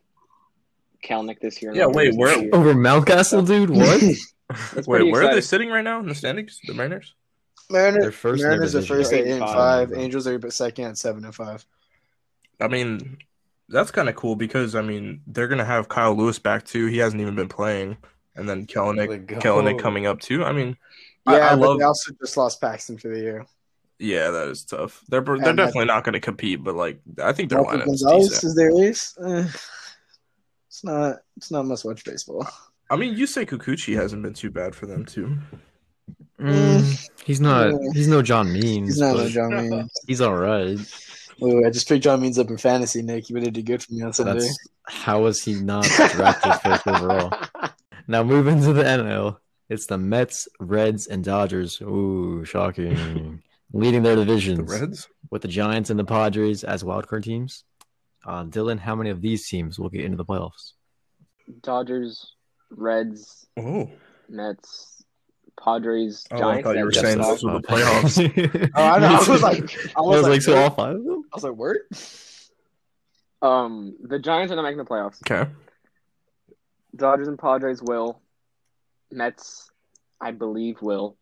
Kelenic 1.03 1.39
this 1.39 1.61
year. 1.61 1.73
Yeah, 1.75 1.85
wait, 1.87 2.13
Rodriguez 2.13 2.17
where- 2.17 2.33
this 2.35 2.41
year. 2.43 2.49
Over 2.53 2.73
Mountcastle, 2.73 3.47
dude. 3.47 3.69
What? 4.49 4.75
Wait, 4.75 4.85
pretty 4.85 5.11
where 5.11 5.23
are 5.23 5.33
they 5.33 5.41
sitting 5.41 5.69
right 5.69 5.83
now 5.83 5.99
in 5.99 6.07
the 6.07 6.13
standings? 6.13 6.59
The 6.67 6.73
Mariners. 6.73 7.15
Mariners, 7.71 8.03
They're 8.03 8.11
first 8.11 8.43
Mariners 8.43 8.75
are 8.75 8.81
first 8.83 9.11
at 9.13 9.19
eight 9.19 9.21
and 9.21 9.29
eight 9.29 9.31
and 9.37 9.45
five. 9.45 9.89
five. 9.89 9.97
Angels 9.97 10.27
are 10.27 10.51
second 10.51 10.85
at 10.85 10.97
seven 10.97 11.23
and 11.25 11.33
five. 11.33 11.65
I 12.61 12.67
mean, 12.67 13.17
that's 13.69 13.89
kind 13.89 14.09
of 14.09 14.15
cool 14.15 14.35
because 14.35 14.75
I 14.75 14.81
mean 14.81 15.21
they're 15.25 15.47
gonna 15.47 15.65
have 15.65 15.87
Kyle 15.89 16.13
Lewis 16.15 16.37
back 16.37 16.65
too. 16.65 16.85
He 16.87 16.97
hasn't 16.97 17.21
even 17.21 17.35
been 17.35 17.47
playing, 17.47 17.97
and 18.35 18.47
then 18.47 18.67
Kelenic, 18.67 19.27
Let 19.63 19.79
coming 19.79 20.05
up 20.05 20.19
too. 20.19 20.43
I 20.43 20.51
mean, 20.51 20.77
I- 21.25 21.37
Yeah, 21.37 21.47
I, 21.53 21.55
but 21.55 21.69
love. 21.69 21.79
they 21.79 21.85
also 21.85 22.11
just 22.21 22.37
lost 22.37 22.61
Paxton 22.61 22.97
for 22.99 23.07
the 23.07 23.19
year. 23.19 23.45
Yeah, 24.00 24.31
that 24.31 24.47
is 24.50 24.63
tough. 24.65 25.03
They're 25.07 25.21
they're 25.21 25.35
And 25.35 25.57
definitely 25.57 25.85
not 25.85 26.03
gonna 26.03 26.19
compete, 26.19 26.63
but 26.63 26.75
like 26.75 27.00
I 27.21 27.31
think 27.31 27.50
their 27.50 27.62
Walker 27.62 27.77
lineup 27.77 27.93
is 27.93 28.03
Gonzales 28.03 28.29
decent. 28.29 28.43
is 28.43 28.55
their 28.55 28.83
ace. 28.83 29.17
Eh, 29.25 29.47
it's 30.67 30.83
not. 30.83 31.17
It's 31.38 31.51
not 31.51 31.65
must 31.65 31.85
watch 31.85 32.03
baseball. 32.03 32.47
I 32.89 32.95
mean, 32.95 33.15
you 33.17 33.25
say 33.27 33.45
Kikuchi 33.45 33.95
hasn't 33.95 34.21
been 34.23 34.33
too 34.33 34.51
bad 34.51 34.75
for 34.75 34.85
them 34.85 35.05
too. 35.05 35.38
Mm, 36.39 37.09
he's 37.23 37.39
not. 37.39 37.69
Yeah. 37.69 37.77
He's 37.93 38.07
no 38.07 38.21
John 38.21 38.51
Means. 38.51 38.89
He's 38.89 39.00
not 39.00 39.15
but 39.15 39.27
a 39.27 39.29
John 39.29 39.69
Means. 39.69 39.91
He's 40.07 40.21
all 40.21 40.35
right. 40.35 40.77
Ooh, 41.41 41.65
I 41.65 41.69
just 41.69 41.88
picked 41.88 42.03
John 42.03 42.21
Means 42.21 42.38
up 42.38 42.50
in 42.50 42.57
fantasy, 42.57 43.01
Nick. 43.01 43.29
You 43.29 43.35
would 43.35 43.43
have 43.43 43.53
did 43.53 43.65
good 43.65 43.81
for 43.83 43.93
me 43.93 44.01
on 44.01 44.13
Sunday. 44.13 44.39
That's 44.41 44.57
how 44.88 45.25
is 45.25 45.41
he 45.43 45.53
not 45.55 45.85
drafted 45.85 46.53
first 46.62 46.88
overall? 46.88 47.33
Now 48.05 48.21
moving 48.21 48.62
to 48.63 48.73
the 48.73 48.83
NL, 48.83 49.38
it's 49.69 49.85
the 49.85 49.97
Mets, 49.97 50.50
Reds, 50.59 51.07
and 51.07 51.23
Dodgers. 51.23 51.79
Ooh, 51.81 52.43
shocking! 52.43 53.41
Leading 53.73 54.03
their 54.03 54.15
The 54.15 54.23
divisions 54.25 54.71
Reds. 54.71 55.09
with 55.31 55.41
the 55.41 55.47
Giants 55.47 55.89
and 55.89 55.99
the 55.99 56.05
Padres 56.05 56.63
as 56.63 56.83
wildcard 56.83 57.23
teams. 57.23 57.63
Uh, 58.25 58.45
Dylan, 58.45 58.79
how 58.79 58.95
many 58.95 59.09
of 59.09 59.21
these 59.21 59.47
teams 59.47 59.79
will 59.79 59.89
get 59.89 60.05
into 60.05 60.15
the 60.17 60.25
playoffs? 60.25 60.73
Dodgers, 61.61 62.33
Reds, 62.69 63.47
Oh, 63.57 63.89
Mets, 64.29 65.03
Padres, 65.61 66.25
Oh, 66.31 66.47
I 66.47 66.61
thought 66.61 66.77
you 66.77 66.85
were 66.85 66.91
saying 66.91 67.17
just 67.17 67.41
those 67.41 67.43
were 67.43 67.59
the 67.59 67.67
playoffs. 67.67 68.71
Oh, 68.75 68.83
I 68.83 68.99
know. 68.99 69.07
I 69.07 69.29
was 69.29 69.41
like, 69.43 69.75
I 69.95 69.99
I 69.99 70.01
was, 70.01 70.17
was 70.21 70.27
like, 70.29 70.41
so 70.43 70.55
all 70.55 70.63
what? 70.69 70.75
five 70.77 70.95
of 70.95 71.03
them? 71.03 71.23
I 71.31 71.35
was 71.35 71.43
like, 71.43 71.53
word. 71.53 71.79
Um, 73.41 73.95
the 74.01 74.19
Giants 74.19 74.53
are 74.53 74.55
not 74.55 74.61
making 74.63 74.77
the 74.77 74.85
playoffs. 74.85 75.19
okay. 75.29 75.49
Dodgers 76.95 77.27
and 77.27 77.37
Padres 77.39 77.81
will. 77.81 78.21
Mets, 79.11 79.69
I 80.21 80.31
believe, 80.31 80.81
will. 80.81 81.17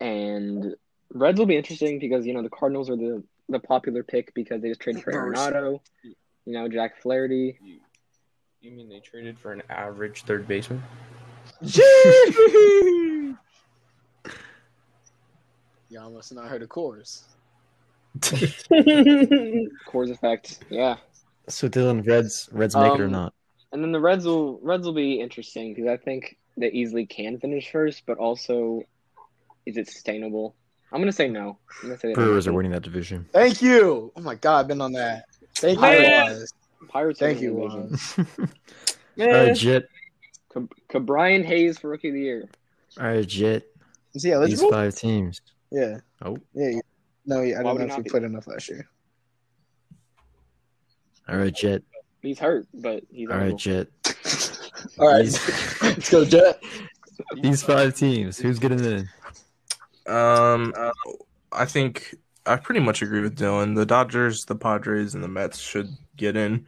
And 0.00 0.74
Reds 1.12 1.38
will 1.38 1.46
be 1.46 1.56
interesting 1.56 1.98
because 1.98 2.26
you 2.26 2.34
know 2.34 2.42
the 2.42 2.50
Cardinals 2.50 2.88
are 2.90 2.96
the 2.96 3.22
the 3.48 3.58
popular 3.58 4.02
pick 4.02 4.32
because 4.34 4.62
they 4.62 4.68
just 4.68 4.80
traded 4.80 5.02
for 5.02 5.12
Brewers. 5.12 5.38
Arenado, 5.38 5.80
you 6.04 6.52
know 6.52 6.68
Jack 6.68 7.00
Flaherty. 7.02 7.58
You, 7.62 7.78
you 8.60 8.70
mean 8.72 8.88
they 8.88 9.00
traded 9.00 9.38
for 9.38 9.52
an 9.52 9.62
average 9.68 10.22
third 10.22 10.46
baseman? 10.48 10.82
Y'all 15.88 16.10
must 16.10 16.30
have 16.30 16.38
not 16.38 16.48
heard 16.48 16.62
of 16.62 16.68
Coors. 16.68 17.22
Coors 18.20 20.10
effect, 20.10 20.60
yeah. 20.70 20.96
So 21.48 21.68
Dylan, 21.68 22.06
Reds, 22.06 22.48
Reds 22.52 22.76
make 22.76 22.92
it 22.94 23.00
or 23.00 23.06
Um, 23.06 23.12
not? 23.12 23.34
And 23.72 23.82
then 23.82 23.92
the 23.92 24.00
Reds 24.00 24.24
will 24.24 24.58
Reds 24.60 24.84
will 24.86 24.92
be 24.92 25.20
interesting 25.20 25.74
because 25.74 25.88
I 25.88 25.96
think 25.96 26.36
they 26.56 26.70
easily 26.70 27.06
can 27.06 27.38
finish 27.38 27.70
first, 27.70 28.04
but 28.06 28.18
also, 28.18 28.82
is 29.66 29.76
it 29.76 29.88
sustainable? 29.88 30.56
I'm 30.92 31.00
gonna 31.00 31.12
say 31.12 31.28
no. 31.28 31.58
I'm 31.82 31.88
gonna 31.88 32.00
say 32.00 32.12
Brewers 32.14 32.46
are 32.48 32.52
winning 32.52 32.72
that 32.72 32.82
division. 32.82 33.26
Thank 33.32 33.62
you. 33.62 34.12
Oh 34.16 34.20
my 34.20 34.34
God, 34.34 34.60
I've 34.60 34.68
been 34.68 34.80
on 34.80 34.92
that. 34.92 35.24
Thank 35.56 35.76
you, 35.76 35.82
Man. 35.82 36.26
Waz. 36.26 36.52
Pirates. 36.88 37.22
are 37.22 37.26
Thank 37.26 37.40
you, 37.40 37.54
winning 37.54 37.70
the 37.70 37.90
Waz. 37.90 38.14
division. 38.16 38.54
all 39.20 39.54
Jet. 39.54 39.84
Ca- 40.52 40.66
Ca- 40.88 41.42
Hayes 41.44 41.78
for 41.78 41.88
Rookie 41.90 42.08
of 42.08 42.14
the 42.14 42.20
Year. 42.20 42.48
All 42.98 43.06
right, 43.06 43.26
Jet. 43.26 43.62
Is 44.14 44.22
he 44.24 44.30
These 44.30 44.34
eligible? 44.34 44.70
five 44.72 44.94
teams. 44.96 45.40
Yeah. 45.70 45.98
Oh. 46.22 46.38
Yeah. 46.54 46.70
yeah. 46.70 46.80
No, 47.26 47.42
yeah, 47.42 47.60
I 47.60 47.62
Why 47.62 47.70
don't 47.70 47.78
know 47.78 47.82
if 47.84 47.88
not 47.90 47.96
he 47.98 48.02
be? 48.02 48.10
put 48.10 48.24
enough 48.24 48.46
last 48.48 48.68
year. 48.68 48.88
All 51.28 51.36
right, 51.36 51.54
Jet. 51.54 51.82
He's 52.22 52.38
hurt, 52.38 52.66
but 52.74 53.04
he's 53.10 53.28
All 53.30 53.36
right, 53.36 53.50
eligible. 53.50 53.84
Jet. 54.04 54.60
All 54.98 55.08
right, 55.08 55.24
let's 55.82 56.10
go, 56.10 56.24
Jet. 56.24 56.60
These 57.42 57.62
five 57.62 57.94
teams. 57.94 58.38
Who's 58.38 58.58
getting 58.58 58.80
in? 58.84 59.08
Um, 60.10 60.74
I 61.52 61.64
think 61.64 62.14
I 62.46 62.56
pretty 62.56 62.80
much 62.80 63.02
agree 63.02 63.20
with 63.20 63.38
Dylan. 63.38 63.76
The 63.76 63.86
Dodgers, 63.86 64.44
the 64.44 64.56
Padres, 64.56 65.14
and 65.14 65.22
the 65.22 65.28
Mets 65.28 65.58
should 65.58 65.88
get 66.16 66.36
in. 66.36 66.66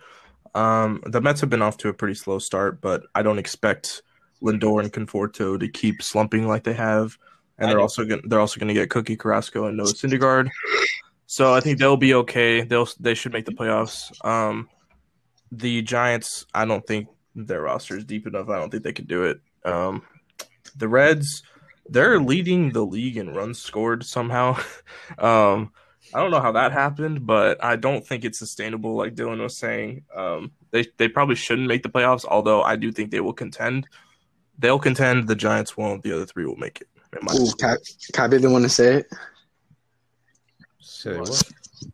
Um, 0.55 1.03
the 1.07 1.21
Mets 1.21 1.41
have 1.41 1.51
been 1.51 1.63
off 1.63 1.79
to 1.79 1.89
a 1.89 1.95
pretty 1.95 2.15
slow 2.15 2.39
start, 2.39 2.81
but 2.81 3.05
I 3.15 3.23
don't 3.23 3.39
expect 3.39 4.03
Lindor 4.43 4.83
and 4.83 4.93
Conforto 4.93 5.59
to 5.59 5.69
keep 5.69 6.03
slumping 6.03 6.47
like 6.47 6.65
they 6.65 6.75
have, 6.75 7.17
and 7.59 7.71
they're 7.71 7.81
also 7.81 8.05
going 8.05 8.23
they're 8.25 8.41
also 8.41 8.61
going 8.61 8.69
to 8.69 8.75
get 8.75 8.91
Cookie 8.91 9.17
Carrasco 9.17 9.67
and 9.67 9.77
Noah 9.77 9.87
Syndergaard. 9.87 10.51
So 11.27 11.55
I 11.55 11.61
think 11.61 11.79
they'll 11.79 11.97
be 11.97 12.15
okay. 12.15 12.63
They'll 12.63 12.89
they 13.01 13.15
should 13.15 13.33
make 13.33 13.47
the 13.47 13.53
playoffs. 13.53 14.13
Um, 14.27 14.69
the 15.51 15.83
Giants, 15.83 16.47
I 16.53 16.65
don't 16.65 16.87
think 16.87 17.09
their 17.35 17.63
roster 17.63 17.97
is 17.97 18.05
deep 18.05 18.27
enough. 18.27 18.49
I 18.49 18.59
don't 18.59 18.71
think 18.71 18.83
they 18.83 18.93
can 18.93 19.07
do 19.07 19.25
it. 19.25 19.41
Um, 19.65 20.03
the 20.77 20.89
Reds, 20.89 21.43
they're 21.93 22.19
leading 22.19 22.71
the 22.71 22.85
league 22.85 23.17
in 23.17 23.35
runs 23.35 23.61
scored 23.61 24.05
somehow. 24.05 24.57
um, 25.19 25.73
I 26.15 26.21
don't 26.21 26.31
know 26.31 26.41
how 26.41 26.53
that 26.53 26.73
happened, 26.73 27.27
but 27.27 27.63
I 27.63 27.77
don't 27.77 28.07
think 28.07 28.25
it's 28.25 28.39
sustainable. 28.39 28.97
Like 28.97 29.15
Dylan 29.15 29.41
was 29.41 29.57
saying, 29.57 30.05
um, 30.15 30.53
they 30.71 30.87
they 30.97 31.09
probably 31.09 31.37
shouldn't 31.37 31.69
make 31.69 31.83
the 31.83 31.89
playoffs. 31.89 32.25
Although 32.25 32.63
I 32.63 32.77
do 32.77 32.93
think 32.93 33.11
they 33.11 33.21
will 33.21 33.33
contend. 33.33 33.87
They'll 34.59 34.79
contend. 34.79 35.29
The 35.29 35.35
Giants 35.37 35.77
won't. 35.77 36.03
The 36.03 36.13
other 36.13 36.27
three 36.27 36.47
will 36.47 36.57
make 36.57 36.81
it. 36.81 36.89
in 37.19 37.25
my 37.25 37.33
Ooh, 37.33 37.37
opinion. 37.37 37.57
can, 37.59 37.71
I, 37.71 37.77
can 38.13 38.25
I 38.25 38.29
be 38.29 38.39
the 38.39 38.51
one 38.51 38.63
to 38.63 38.69
say 38.69 38.97
it? 38.97 39.07
Say 40.81 41.17
what? 41.19 41.43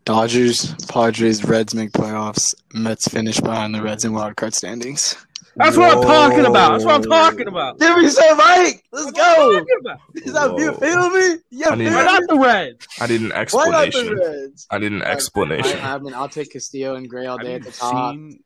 Dodgers, 0.04 0.74
Padres, 0.86 1.44
Reds 1.44 1.74
make 1.74 1.92
playoffs. 1.92 2.54
Mets 2.74 3.08
finish 3.08 3.40
behind 3.40 3.74
the 3.74 3.82
Reds 3.82 4.04
in 4.04 4.12
wild 4.12 4.36
card 4.36 4.54
standings. 4.54 5.16
That's 5.56 5.76
what 5.76 5.96
I'm 5.96 6.02
talking 6.02 6.46
about. 6.46 6.72
That's 6.72 6.84
what 6.84 6.94
I'm 6.96 7.02
talking 7.02 7.48
about. 7.48 7.78
Give 7.78 7.96
me 7.96 8.08
some, 8.08 8.36
Mike. 8.36 8.84
Let's 8.92 9.06
That's 9.12 9.18
what 9.38 9.56
I'm 9.58 9.64
go. 9.64 9.64
talking. 9.64 10.22
Is 10.24 10.32
that 10.32 10.56
you 10.58 10.72
feel 10.74 11.10
me? 11.10 11.42
Yeah, 11.50 11.70
why 11.70 12.04
not 12.04 12.22
the 12.28 12.38
Reds? 12.38 12.86
I 13.00 13.06
need 13.06 13.20
an 13.22 13.28
Why 13.30 13.32
not 13.32 13.32
the 13.32 13.76
explanation. 13.98 14.18
Reds? 14.18 14.66
I 14.70 14.78
need 14.78 14.92
an 14.92 15.02
I, 15.02 15.06
explanation. 15.06 15.78
I 15.80 15.98
mean, 15.98 16.14
I'll 16.14 16.28
take 16.28 16.52
Castillo 16.52 16.94
and 16.94 17.08
Gray 17.08 17.26
all 17.26 17.38
day 17.38 17.54
at 17.54 17.62
the 17.64 17.72
top. 17.72 18.14
seen? 18.14 18.42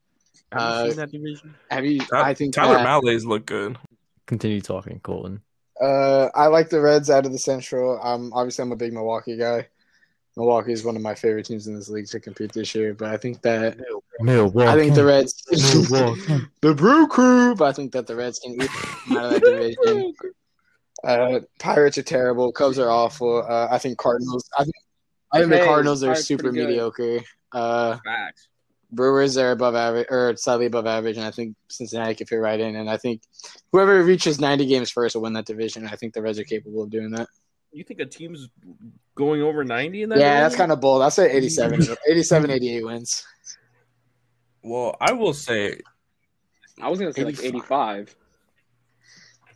Have 0.53 0.61
Uh, 0.61 0.83
you 0.85 0.91
seen 0.91 0.97
that 1.01 1.13
division? 1.13 1.55
Have 1.71 1.85
you? 1.85 2.01
Ty- 2.01 2.23
I 2.31 2.35
think 2.35 2.55
Tyler 2.55 2.77
that, 2.77 2.85
Mahle's 2.85 3.25
look 3.25 3.47
good. 3.47 3.79
Continue 4.27 4.61
talking, 4.61 5.01
Colton. 5.01 5.43
Uh, 5.81 6.29
I 6.35 6.47
like 6.47 6.69
the 6.71 6.81
Reds 6.81 7.11
out 7.11 7.27
of 7.27 7.33
the 7.33 7.39
Central. 7.39 7.99
Um, 8.03 8.33
obviously, 8.35 8.63
I'm 8.63 8.73
a 8.73 8.77
big 8.77 8.93
Milwaukee 8.93 9.37
guy. 9.37 9.69
Milwaukee 10.37 10.73
is 10.73 10.85
one 10.85 10.97
of 10.97 11.03
my 11.03 11.15
favorite 11.15 11.45
teams 11.45 11.67
in 11.67 11.75
this 11.75 11.89
league 11.89 12.07
to 12.07 12.21
compete 12.21 12.53
this 12.53 12.75
year, 12.75 12.95
but 12.95 13.11
I 13.11 13.19
think 13.19 13.43
that 13.43 13.79
Milwaukee. 14.21 14.69
I 14.69 14.75
think 14.75 14.95
the 14.95 15.05
Reds, 15.05 15.43
Milwaukee. 15.91 16.47
the 16.63 16.75
Brew 16.75 17.07
Crew, 17.07 17.55
but 17.55 17.67
I 17.67 17.73
think 17.73 17.93
that 17.93 18.07
the 18.07 18.17
Reds 18.17 18.39
can 18.39 18.55
eat 18.55 18.71
out 19.11 19.35
of 19.35 19.41
that 19.41 19.77
division. 19.85 20.15
Uh, 21.05 21.41
Pirates 21.59 21.99
are 21.99 22.03
terrible. 22.03 22.51
Cubs 22.53 22.79
are 22.79 22.89
awful. 22.89 23.45
Uh, 23.47 23.69
I 23.71 23.79
think 23.79 23.99
Cardinals. 23.99 24.49
I 24.59 24.65
think 24.65 24.75
I 25.33 25.39
think 25.41 25.51
the 25.51 25.65
Cardinals 25.65 26.03
are 26.03 26.15
super 26.15 26.51
mediocre. 26.51 27.21
Uh, 27.53 27.99
Brewers 28.91 29.39
are 29.39 29.53
above 29.53 29.75
average 29.75 30.07
or 30.11 30.37
slightly 30.37 30.67
above 30.67 30.87
average, 30.87 31.17
and 31.17 31.27
I 31.27 31.31
think 31.31 31.57
Cincinnati 31.69 32.15
could 32.15 32.29
fit 32.29 32.37
right 32.37 32.61
in. 32.61 32.77
And 32.77 32.89
I 32.89 32.99
think 32.99 33.23
whoever 33.73 34.03
reaches 34.03 34.39
90 34.39 34.67
games 34.67 34.91
first 34.91 35.15
will 35.15 35.23
win 35.23 35.33
that 35.33 35.47
division. 35.47 35.87
I 35.87 35.97
think 35.97 36.13
the 36.13 36.23
Reds 36.23 36.39
are 36.39 36.45
capable 36.45 36.83
of 36.83 36.91
doing 36.91 37.11
that. 37.13 37.29
You 37.73 37.85
think 37.85 38.01
a 38.01 38.07
team's 38.07 38.49
going 39.15 39.43
over 39.43 39.65
90 39.65 40.03
in 40.03 40.09
that? 40.11 40.19
Yeah, 40.19 40.41
that's 40.41 40.57
kind 40.57 40.73
of 40.73 40.81
bold. 40.81 41.03
I'll 41.03 41.11
say 41.11 41.31
87, 41.31 41.87
87, 42.09 42.51
88 42.51 42.85
wins. 42.85 43.25
Well, 44.63 44.97
I 45.01 45.13
will 45.13 45.35
say 45.35 45.81
I 46.81 46.89
was 46.89 46.99
gonna 46.99 47.13
say 47.13 47.25
like 47.25 47.43
85. 47.43 48.15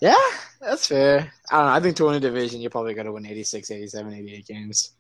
Yeah, 0.01 0.15
that's 0.61 0.87
fair. 0.87 1.33
I 1.51 1.57
don't 1.57 1.67
know. 1.67 1.73
I 1.73 1.81
think 1.81 1.97
to 1.97 2.05
win 2.05 2.17
a 2.17 2.21
division, 2.21 2.61
you're 2.61 2.71
probably 2.71 2.95
going 2.95 3.07
to 3.07 3.13
win 3.13 3.25
86, 3.25 3.71
87, 3.71 4.13
88 4.13 4.47
games. 4.47 4.91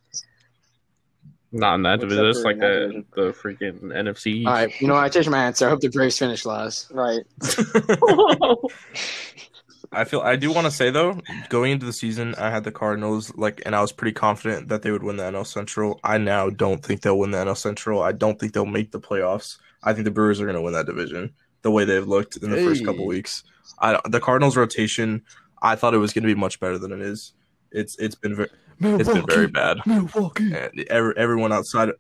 Not 1.52 1.74
in 1.74 1.82
that 1.82 1.96
Except 1.96 2.10
division. 2.10 2.26
It's 2.28 2.42
like 2.42 2.54
in 2.54 2.60
the 2.60 2.68
division. 2.68 3.04
the 3.14 3.32
freaking 3.32 3.80
NFC. 3.82 4.46
All 4.46 4.52
right, 4.52 4.80
you 4.80 4.88
know 4.88 4.94
what? 4.94 5.04
I 5.04 5.08
changed 5.08 5.30
my 5.30 5.44
answer. 5.44 5.66
I 5.66 5.70
hope 5.70 5.80
the 5.80 5.88
Braves 5.88 6.18
finish 6.18 6.46
last. 6.46 6.90
Right. 6.90 7.20
I 9.96 10.04
feel 10.04 10.20
I 10.20 10.36
do 10.36 10.52
want 10.52 10.66
to 10.66 10.70
say 10.70 10.90
though, 10.90 11.20
going 11.48 11.72
into 11.72 11.86
the 11.86 11.92
season, 11.92 12.34
I 12.36 12.50
had 12.50 12.64
the 12.64 12.72
Cardinals 12.72 13.34
like, 13.36 13.62
and 13.64 13.74
I 13.74 13.80
was 13.80 13.92
pretty 13.92 14.12
confident 14.12 14.68
that 14.68 14.82
they 14.82 14.90
would 14.90 15.02
win 15.02 15.16
the 15.16 15.24
NL 15.24 15.46
Central. 15.46 15.98
I 16.04 16.18
now 16.18 16.50
don't 16.50 16.84
think 16.84 17.00
they'll 17.00 17.18
win 17.18 17.30
the 17.30 17.38
NL 17.38 17.56
Central. 17.56 18.02
I 18.02 18.12
don't 18.12 18.38
think 18.38 18.52
they'll 18.52 18.66
make 18.66 18.92
the 18.92 19.00
playoffs. 19.00 19.58
I 19.82 19.92
think 19.92 20.04
the 20.04 20.10
Brewers 20.10 20.40
are 20.40 20.44
going 20.44 20.56
to 20.56 20.62
win 20.62 20.74
that 20.74 20.86
division 20.86 21.32
the 21.62 21.70
way 21.70 21.84
they've 21.84 22.06
looked 22.06 22.36
in 22.36 22.50
the 22.50 22.58
first 22.58 22.84
couple 22.84 23.06
weeks. 23.06 23.42
I 23.80 23.98
the 24.08 24.20
Cardinals 24.20 24.56
rotation, 24.56 25.22
I 25.62 25.76
thought 25.76 25.94
it 25.94 25.98
was 25.98 26.12
going 26.12 26.22
to 26.22 26.28
be 26.32 26.38
much 26.38 26.60
better 26.60 26.78
than 26.78 26.92
it 26.92 27.00
is. 27.00 27.32
It's 27.72 27.96
it's 27.98 28.14
been 28.14 28.36
very 28.36 28.50
it's 28.80 29.08
been 29.08 29.26
very 29.26 29.46
bad. 29.48 29.78
Milwaukee. 29.86 30.54
And 30.54 30.84
every, 30.90 31.14
everyone 31.16 31.52
outside 31.52 31.90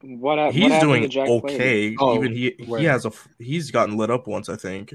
What, 0.00 0.38
hap- 0.38 0.46
what 0.46 0.54
he's 0.54 0.72
to 0.72 0.80
doing 0.80 1.08
Jack 1.08 1.28
okay. 1.28 1.96
Oh, 1.98 2.16
Even 2.16 2.32
he 2.32 2.54
where? 2.66 2.80
he 2.80 2.86
has 2.86 3.04
a 3.04 3.12
he's 3.38 3.70
gotten 3.70 3.96
lit 3.96 4.10
up 4.10 4.26
once 4.26 4.48
I 4.48 4.56
think. 4.56 4.94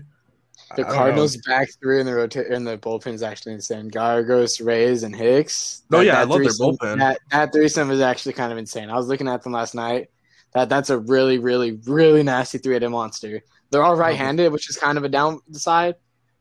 The. 0.75 0.83
Cardinals 0.83 1.37
back 1.45 1.69
three 1.81 1.99
in 1.99 2.05
the 2.05 2.13
rota- 2.15 2.51
in 2.53 2.63
the 2.63 2.77
bullpen 2.77 3.13
is 3.13 3.23
actually 3.23 3.53
insane. 3.53 3.87
Gallegos, 3.89 4.59
Reyes, 4.59 5.03
and 5.03 5.15
Hicks. 5.15 5.83
Oh, 5.91 6.01
yeah, 6.01 6.19
I 6.19 6.23
love 6.23 6.39
their 6.39 6.49
bullpen. 6.49 6.97
That, 6.97 7.19
that 7.31 7.53
threesome 7.53 7.91
is 7.91 8.01
actually 8.01 8.33
kind 8.33 8.51
of 8.51 8.57
insane. 8.57 8.89
I 8.89 8.95
was 8.95 9.07
looking 9.07 9.27
at 9.27 9.43
them 9.43 9.53
last 9.53 9.75
night. 9.75 10.09
That 10.53 10.69
that's 10.69 10.89
a 10.89 10.99
really, 10.99 11.39
really, 11.39 11.79
really 11.85 12.23
nasty 12.23 12.57
three-headed 12.59 12.89
monster. 12.89 13.41
They're 13.71 13.83
all 13.83 13.95
right-handed, 13.95 14.51
which 14.51 14.69
is 14.69 14.77
kind 14.77 14.97
of 14.97 15.03
a 15.03 15.09
downside, 15.09 15.95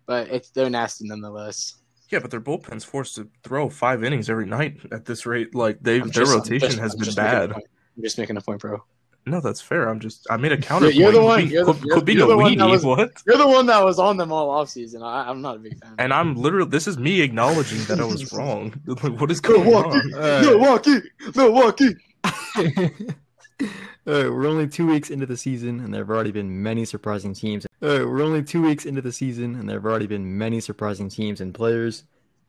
but 0.07 0.29
it's 0.29 0.51
they're 0.51 0.69
nasty 0.69 1.09
nonetheless. 1.09 1.77
Yeah, 2.11 2.19
but 2.19 2.31
their 2.31 2.41
bullpen's 2.43 2.85
forced 2.85 3.15
to 3.17 3.29
throw 3.43 3.71
five 3.71 4.05
innings 4.05 4.29
every 4.29 4.45
night 4.45 4.81
at 4.93 5.07
this 5.07 5.25
rate. 5.25 5.55
Like 5.55 5.79
they 5.81 6.01
their 6.01 6.27
rotation 6.27 6.69
just- 6.69 6.79
has 6.79 6.93
I'm 6.93 6.99
been 6.99 7.05
just 7.07 7.17
making 7.17 7.33
a 7.33 7.49
bad. 7.49 7.53
I'm 7.97 8.03
just 8.03 8.19
making 8.19 8.37
a 8.37 8.41
point, 8.43 8.61
bro. 8.61 8.85
No, 9.25 9.41
that's 9.41 9.61
fair. 9.61 9.89
I'm 9.89 10.01
just 10.01 10.27
I 10.31 10.37
made 10.37 10.51
a 10.53 10.57
counter. 10.57 10.91
You're- 10.91 10.97
you're 10.99 11.13
the 11.13 11.23
one- 11.23 11.47
you're 11.49 11.65
the- 11.65 11.73
could, 11.75 11.83
you're- 11.85 11.95
could 11.97 12.05
be 12.05 12.15
you're 12.15 12.27
the 12.27 12.37
one 12.37 12.57
that 12.59 12.69
was- 12.69 12.85
What? 12.85 13.23
You're 13.27 13.37
the 13.39 13.47
one 13.47 13.67
that 13.67 13.85
was 13.85 13.99
on 14.01 14.17
them 14.17 14.33
all 14.33 14.49
offseason. 14.51 15.03
I, 15.03 15.29
I'm 15.31 15.41
not 15.41 15.57
a 15.57 15.59
big 15.61 15.79
fan. 15.81 15.95
And 15.99 16.13
I'm 16.13 16.35
literally 16.35 16.69
this 16.69 16.89
is 16.89 16.99
me 16.99 17.21
acknowledging 17.21 17.79
that 17.85 18.01
I 18.01 18.05
was 18.05 18.33
wrong. 18.37 18.75
Like, 18.87 19.03
what 19.21 19.31
is 19.31 19.41
going 19.41 19.63
Milwaukee, 19.65 20.13
on? 20.15 20.43
Milwaukee, 20.45 21.01
Milwaukee. 21.37 21.95
All 24.05 24.13
right, 24.15 24.29
we're 24.29 24.49
only 24.49 24.67
two 24.67 24.87
weeks 24.89 25.11
into 25.11 25.27
the 25.27 25.37
season, 25.37 25.79
and 25.79 25.95
there 25.95 26.01
have 26.01 26.11
already 26.11 26.33
been 26.33 26.61
many 26.61 26.85
surprising 26.85 27.33
teams. 27.35 27.65
All 27.81 27.89
right, 27.89 28.05
we're 28.05 28.23
only 28.23 28.43
two 28.43 28.61
weeks 28.63 28.85
into 28.85 29.01
the 29.01 29.13
season, 29.13 29.55
and 29.55 29.69
there 29.69 29.77
have 29.77 29.87
already 29.87 30.09
been 30.09 30.37
many 30.37 30.59
surprising 30.59 31.09
teams 31.09 31.41
and 31.41 31.55
players, 31.55 32.03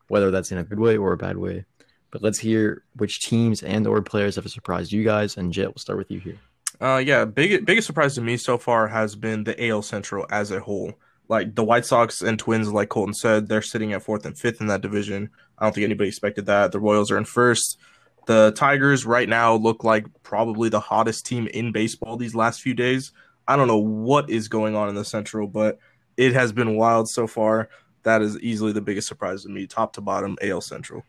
whether 0.08 0.32
that's 0.32 0.52
in 0.52 0.58
a 0.58 0.64
good 0.64 0.80
way 0.80 0.98
or 0.98 1.14
a 1.14 1.18
bad 1.18 1.38
way. 1.38 1.66
But 2.10 2.24
let's 2.24 2.40
hear 2.40 2.84
which 2.96 3.20
teams 3.22 3.62
and 3.62 3.86
or 3.86 4.02
players 4.02 4.36
have 4.38 4.50
surprised 4.50 4.92
you 4.92 5.04
guys. 5.04 5.38
And 5.38 5.54
Jet, 5.54 5.68
we'll 5.68 5.76
start 5.78 6.00
with 6.00 6.10
you 6.10 6.20
here. 6.20 6.40
Uh, 6.84 6.98
yeah, 6.98 7.24
big 7.24 7.66
biggest 7.66 7.88
surprise 7.88 8.14
to 8.14 8.20
me 8.20 8.36
so 8.36 8.58
far 8.58 8.90
has 8.90 9.16
been 9.16 9.46
the 9.46 9.70
AL 9.70 9.82
Central 9.84 10.26
as 10.30 10.52
a 10.52 10.60
whole. 10.60 10.92
Like 11.30 11.56
the 11.56 11.64
White 11.64 11.86
Sox 11.86 12.22
and 12.22 12.38
Twins, 12.38 12.74
like 12.74 12.90
Colton 12.90 13.14
said, 13.14 13.48
they're 13.48 13.62
sitting 13.62 13.94
at 13.94 14.04
fourth 14.04 14.26
and 14.26 14.38
fifth 14.38 14.60
in 14.60 14.68
that 14.68 14.82
division. 14.82 15.30
I 15.58 15.64
don't 15.64 15.74
think 15.74 15.86
anybody 15.86 16.10
expected 16.10 16.46
that. 16.48 16.74
The 16.74 16.82
Royals 16.82 17.10
are 17.10 17.18
in 17.18 17.24
first. 17.24 17.80
The 18.26 18.52
Tigers 18.58 19.06
right 19.06 19.30
now 19.30 19.56
look 19.56 19.86
like 19.86 20.08
probably 20.24 20.68
the 20.68 20.82
hottest 20.82 21.26
team 21.26 21.48
in 21.48 21.72
baseball 21.72 22.18
these 22.18 22.36
last 22.36 22.62
few 22.62 22.74
days. 22.74 23.14
I 23.48 23.56
don't 23.56 23.70
know 23.70 23.78
what 23.78 24.30
is 24.30 24.50
going 24.50 24.76
on 24.76 24.90
in 24.90 24.96
the 24.96 25.06
Central, 25.06 25.48
but 25.48 25.80
it 26.18 26.34
has 26.34 26.52
been 26.52 26.76
wild 26.76 27.10
so 27.10 27.28
far. 27.28 27.70
That 28.04 28.22
is 28.22 28.38
easily 28.42 28.74
the 28.74 28.82
biggest 28.82 29.08
surprise 29.08 29.44
to 29.44 29.50
me, 29.50 29.68
top 29.68 29.94
to 29.94 30.02
bottom, 30.02 30.36
AL 30.42 30.60
Central. 30.60 31.06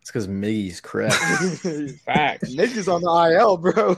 It's 0.00 0.10
because 0.10 0.28
Miggy's 0.28 0.80
crap. 0.80 1.12
Facts. 2.06 2.54
Nick 2.54 2.74
is 2.74 2.88
on 2.88 3.02
the 3.02 3.36
IL, 3.38 3.58
bro. 3.58 3.72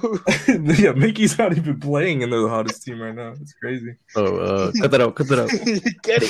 yeah, 0.49 0.93
Miggy's 0.93 1.39
not 1.39 1.57
even 1.57 1.79
playing, 1.79 2.23
and 2.23 2.33
they're 2.33 2.41
the 2.43 2.49
hottest 2.49 2.83
team 2.83 3.01
right 3.01 3.15
now. 3.15 3.35
It's 3.41 3.53
crazy. 3.55 3.95
oh, 4.17 4.37
uh, 4.39 4.73
cut 4.81 4.91
that 4.91 5.01
out. 5.01 5.15
Cut 5.15 5.29
that 5.29 5.39
out. 5.39 5.51
Get 6.03 6.23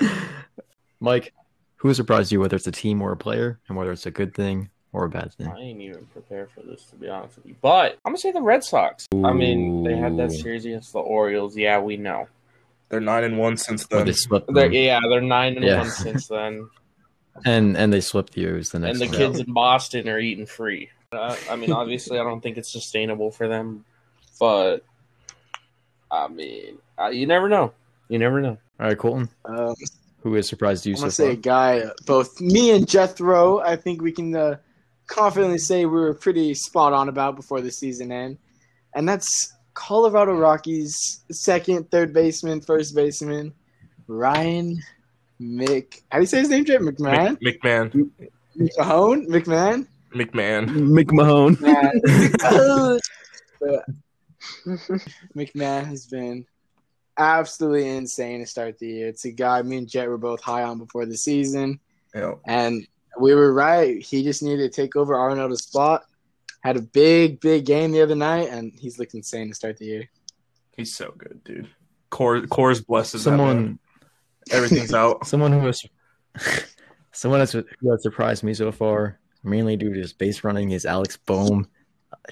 it. 0.00 0.10
Mike, 1.00 1.32
who 1.76 1.92
surprised 1.94 2.32
you, 2.32 2.40
whether 2.40 2.56
it's 2.56 2.66
a 2.66 2.72
team 2.72 3.02
or 3.02 3.12
a 3.12 3.16
player, 3.16 3.58
and 3.68 3.76
whether 3.76 3.92
it's 3.92 4.06
a 4.06 4.10
good 4.10 4.34
thing 4.34 4.70
or 4.92 5.04
a 5.04 5.08
bad 5.10 5.32
thing? 5.34 5.48
I 5.48 5.58
ain't 5.60 5.80
even 5.80 6.06
prepared 6.06 6.50
for 6.50 6.62
this 6.62 6.84
to 6.86 6.96
be 6.96 7.08
honest 7.08 7.36
with 7.36 7.46
you. 7.46 7.56
But 7.60 7.98
I'm 8.04 8.12
gonna 8.12 8.18
say 8.18 8.32
the 8.32 8.42
Red 8.42 8.64
Sox. 8.64 9.06
I 9.12 9.32
mean, 9.32 9.82
they 9.84 9.96
had 9.96 10.16
that 10.16 10.32
series 10.32 10.64
against 10.64 10.92
the 10.92 10.98
Orioles. 11.00 11.56
Yeah, 11.56 11.78
we 11.78 11.96
know. 11.96 12.26
They're 12.88 13.00
nine 13.00 13.22
and 13.24 13.38
one 13.38 13.56
since 13.56 13.86
then. 13.86 14.04
they 14.06 14.14
They're, 14.48 14.72
yeah, 14.72 14.98
they're 15.08 15.20
nine 15.20 15.56
and 15.56 15.64
Yeah. 15.64 15.78
one 15.78 15.90
since 15.90 16.26
then, 16.26 16.68
and 17.44 17.76
and 17.76 17.92
they 17.92 18.00
swept 18.00 18.32
the 18.34 18.46
O's 18.48 18.70
the 18.70 18.78
and 18.82 19.00
the 19.00 19.06
round. 19.06 19.16
kids 19.16 19.38
in 19.40 19.52
Boston 19.52 20.08
are 20.08 20.18
eating 20.18 20.46
free. 20.46 20.90
Uh, 21.12 21.34
I 21.50 21.56
mean, 21.56 21.72
obviously, 21.72 22.18
I 22.18 22.22
don't 22.22 22.40
think 22.40 22.56
it's 22.56 22.70
sustainable 22.70 23.30
for 23.30 23.48
them, 23.48 23.84
but 24.38 24.84
I 26.10 26.28
mean, 26.28 26.78
uh, 26.98 27.08
you 27.08 27.26
never 27.26 27.48
know. 27.48 27.72
You 28.08 28.18
never 28.18 28.40
know. 28.40 28.58
All 28.78 28.86
right, 28.86 28.98
Colton, 28.98 29.28
Um, 29.44 29.74
who 30.22 30.34
has 30.34 30.48
surprised 30.48 30.86
you 30.86 30.92
I'm 30.94 30.96
so 30.96 31.02
gonna 31.02 31.10
say 31.12 31.30
a 31.32 31.36
guy. 31.36 31.80
uh, 31.80 31.90
Both 32.06 32.40
me 32.40 32.70
and 32.72 32.88
Jethro, 32.88 33.58
I 33.60 33.76
think 33.76 34.02
we 34.02 34.12
can 34.12 34.34
uh, 34.34 34.56
confidently 35.06 35.58
say 35.58 35.84
we 35.84 35.92
were 36.00 36.14
pretty 36.14 36.54
spot 36.54 36.92
on 36.92 37.08
about 37.08 37.36
before 37.36 37.60
the 37.60 37.70
season 37.70 38.10
end, 38.12 38.38
and 38.94 39.08
that's 39.08 39.52
Colorado 39.74 40.32
Rockies 40.34 41.20
second, 41.30 41.90
third 41.90 42.12
baseman, 42.12 42.60
first 42.60 42.94
baseman, 42.94 43.52
Ryan 44.08 44.80
Mc. 45.40 46.02
How 46.10 46.18
do 46.18 46.22
you 46.22 46.26
say 46.26 46.38
his 46.40 46.50
name, 46.50 46.64
Jay? 46.64 46.76
McMahon. 46.76 47.38
Mc- 47.40 47.60
McMahon. 47.62 48.12
McMahon. 49.26 49.86
McMahon. 50.12 50.66
McMahon. 51.56 51.56
McMahon. 51.56 53.00
McMahon 55.36 55.84
has 55.86 56.06
been 56.06 56.46
absolutely 57.18 57.88
insane 57.88 58.40
to 58.40 58.46
start 58.46 58.78
the 58.78 58.86
year. 58.88 59.08
It's 59.08 59.24
a 59.24 59.30
guy 59.32 59.62
me 59.62 59.78
and 59.78 59.88
Jet 59.88 60.08
were 60.08 60.18
both 60.18 60.42
high 60.42 60.62
on 60.62 60.78
before 60.78 61.06
the 61.06 61.16
season, 61.16 61.80
Yeah. 62.14 62.34
and 62.46 62.86
we 63.20 63.34
were 63.34 63.52
right. 63.52 64.00
He 64.02 64.22
just 64.22 64.42
needed 64.42 64.72
to 64.72 64.82
take 64.82 64.96
over 64.96 65.14
Arenado's 65.14 65.62
spot. 65.64 66.04
Had 66.62 66.76
a 66.76 66.82
big, 66.82 67.40
big 67.40 67.64
game 67.64 67.92
the 67.92 68.02
other 68.02 68.14
night, 68.14 68.48
and 68.50 68.72
he's 68.78 68.98
looked 68.98 69.14
insane 69.14 69.48
to 69.48 69.54
start 69.54 69.78
the 69.78 69.86
year. 69.86 70.10
He's 70.76 70.94
so 70.94 71.12
good, 71.16 71.42
dude. 71.44 71.68
Core 72.10 72.42
Core's 72.46 72.80
blessed. 72.80 73.12
that. 73.12 73.18
Someone, 73.20 73.78
Everything's 74.50 74.94
out. 74.94 75.26
someone 75.26 75.52
who 75.52 75.66
has, 75.66 75.84
someone 77.12 77.40
that's, 77.40 77.52
who 77.52 77.90
has 77.90 78.02
surprised 78.02 78.42
me 78.44 78.54
so 78.54 78.70
far, 78.72 79.18
mainly 79.42 79.76
due 79.76 79.92
to 79.92 80.00
his 80.00 80.12
base 80.12 80.44
running, 80.44 80.70
is 80.72 80.84
Alex 80.86 81.16
Bohm. 81.16 81.66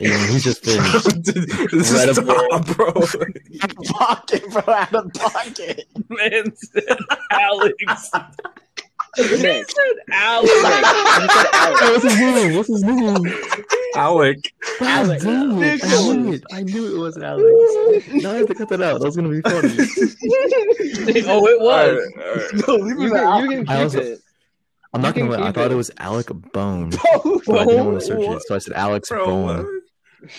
I 0.00 0.04
mean, 0.04 0.28
he's 0.28 0.44
just 0.44 0.64
been 0.64 0.83
this 1.72 1.90
is 1.90 2.04
Incredible. 2.04 2.35
top, 2.50 2.66
bro. 2.76 2.92
pocket, 3.85 4.42
bro, 4.50 4.74
out 4.74 4.94
of 4.94 5.12
pocket. 5.14 5.85
Man 6.09 6.52
Alex. 7.31 8.11
Nick. 9.18 9.70
said 9.70 9.85
Alex. 10.12 10.52
You 10.52 10.61
said 10.62 11.46
Alex. 11.52 11.81
What's 11.83 12.02
his 12.04 12.18
name? 12.18 12.57
What's 12.57 12.68
his 12.68 12.83
name? 12.85 13.26
Alec. 13.96 14.52
Alex. 14.81 15.24
God 15.24 15.50
damn 15.50 15.62
it. 15.62 15.85
I 15.85 16.12
knew 16.16 16.33
it. 16.33 16.44
I 16.52 16.62
knew 16.62 16.94
it 16.96 16.98
wasn't 16.98 17.24
Alex. 17.24 17.44
Now 18.12 18.31
I 18.33 18.35
have 18.37 18.46
to 18.48 18.54
cut 18.54 18.68
that 18.68 18.81
out. 18.83 19.00
That 19.00 19.07
was 19.07 19.16
gonna 19.16 19.28
be 19.31 19.40
funny. 19.40 19.68
oh, 21.26 21.46
it 21.46 21.61
All 21.61 21.66
was. 21.66 21.98
right, 22.16 22.26
all 22.26 22.35
right. 22.35 22.68
No, 22.68 22.74
leave 22.76 22.98
You 23.00 23.07
him 23.09 23.16
out. 23.16 23.40
can, 23.40 23.50
you 23.50 23.59
can 23.64 23.68
I 23.68 23.74
keep 23.76 23.85
also- 23.85 24.00
it. 24.00 24.20
I'm 24.94 25.02
not 25.02 25.14
gonna 25.14 25.31
can 25.31 25.40
lie. 25.40 25.48
I 25.48 25.52
thought 25.52 25.66
it. 25.66 25.72
it 25.72 25.76
was 25.76 25.90
Alec 25.98 26.28
Bone, 26.52 26.90
Bro, 26.90 27.00
oh, 27.24 27.42
but 27.46 27.59
I 27.61 27.64
didn't 27.66 27.87
want 27.87 28.00
to 28.00 28.07
search 28.07 28.18
What? 28.26 28.37
it, 28.38 28.42
so 28.46 28.54
I 28.54 28.59
said 28.59 28.72
Alex 28.74 29.09
Bro, 29.11 29.26
Bone. 29.26 29.44
what? 30.22 30.31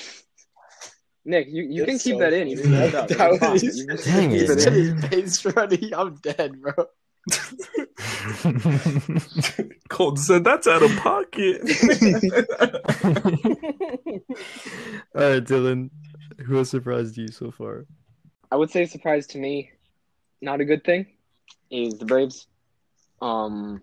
Nick, 1.25 1.47
you, 1.49 1.63
you 1.63 1.85
can 1.85 1.99
keep 1.99 2.15
so 2.15 2.19
that 2.19 2.33
in. 2.33 2.47
You 2.47 2.57
can 2.57 2.71
cut 2.71 3.11
it 3.11 3.19
out. 3.21 3.39
That 3.39 3.51
was- 3.53 3.63
You 3.77 3.85
can 3.85 3.97
Dang 3.97 4.29
keep 4.31 4.41
it, 4.49 4.49
it 4.49 4.67
in. 4.67 4.99
man. 4.99 5.09
Base 5.09 5.45
running. 5.45 5.93
I'm 5.93 6.15
dead, 6.15 6.59
bro. 6.61 6.73
Colt 9.89 10.19
said 10.19 10.43
that's 10.43 10.67
out 10.67 10.83
of 10.83 10.95
pocket. 10.97 11.61
All 15.15 15.21
right, 15.21 15.43
Dylan, 15.43 15.89
who 16.45 16.55
has 16.57 16.69
surprised 16.69 17.17
you 17.17 17.27
so 17.29 17.51
far? 17.51 17.85
I 18.51 18.55
would 18.55 18.71
say 18.71 18.85
surprise 18.85 19.27
to 19.27 19.37
me, 19.37 19.71
not 20.41 20.61
a 20.61 20.65
good 20.65 20.83
thing, 20.83 21.05
is 21.71 21.95
the 21.99 22.05
Braves. 22.05 22.47
Um, 23.21 23.81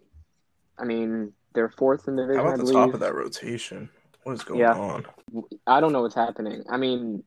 I 0.78 0.84
mean 0.84 1.32
they're 1.54 1.68
fourth 1.70 2.08
in 2.08 2.16
the 2.16 2.22
division. 2.22 2.44
How 2.44 2.52
about 2.54 2.66
the 2.66 2.72
top 2.72 2.94
of 2.94 3.00
that 3.00 3.14
rotation? 3.14 3.88
What 4.24 4.32
is 4.32 4.42
going 4.42 4.60
Yeah. 4.60 4.72
on? 4.74 5.06
I 5.66 5.80
don't 5.80 5.92
know 5.92 6.02
what's 6.02 6.14
happening. 6.14 6.64
I 6.68 6.76
mean, 6.76 7.22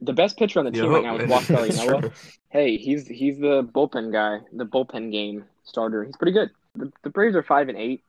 the 0.00 0.12
best 0.12 0.36
pitcher 0.36 0.58
on 0.58 0.64
the 0.64 0.70
team 0.70 0.84
Yo, 0.84 0.90
right 0.90 1.02
now 1.02 1.16
is 1.16 1.48
Josh 1.48 1.70
it's 1.70 2.38
Hey, 2.50 2.76
he's 2.76 3.06
he's 3.08 3.38
the 3.38 3.62
bullpen 3.64 4.12
guy, 4.12 4.40
the 4.52 4.66
bullpen 4.66 5.10
game 5.10 5.44
starter. 5.64 6.04
He's 6.04 6.16
pretty 6.16 6.32
good. 6.32 6.50
The, 6.74 6.92
the 7.02 7.10
Braves 7.10 7.34
are 7.36 7.42
five 7.42 7.68
and 7.68 7.78
eight. 7.78 8.02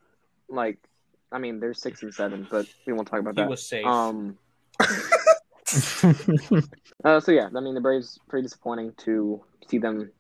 Like, 0.50 0.78
I 1.32 1.40
mean, 1.40 1.60
they're 1.60 1.74
six 1.74 2.04
and 2.04 2.14
seven, 2.14 2.48
but 2.50 2.66
we 2.86 2.94
won't 2.94 3.08
talk 3.08 3.20
about 3.20 3.36
He 3.36 3.42
that. 3.42 3.50
was 3.50 3.68
safe. 3.68 3.86
Um. 3.86 4.38
Uh, 7.04 7.20
so 7.20 7.32
yeah, 7.32 7.50
I 7.56 7.60
mean, 7.60 7.74
the 7.74 7.82
Braves 7.82 8.20
pretty 8.30 8.44
disappointing 8.44 8.94
to 9.00 9.42
see 9.68 9.78
them 9.78 10.12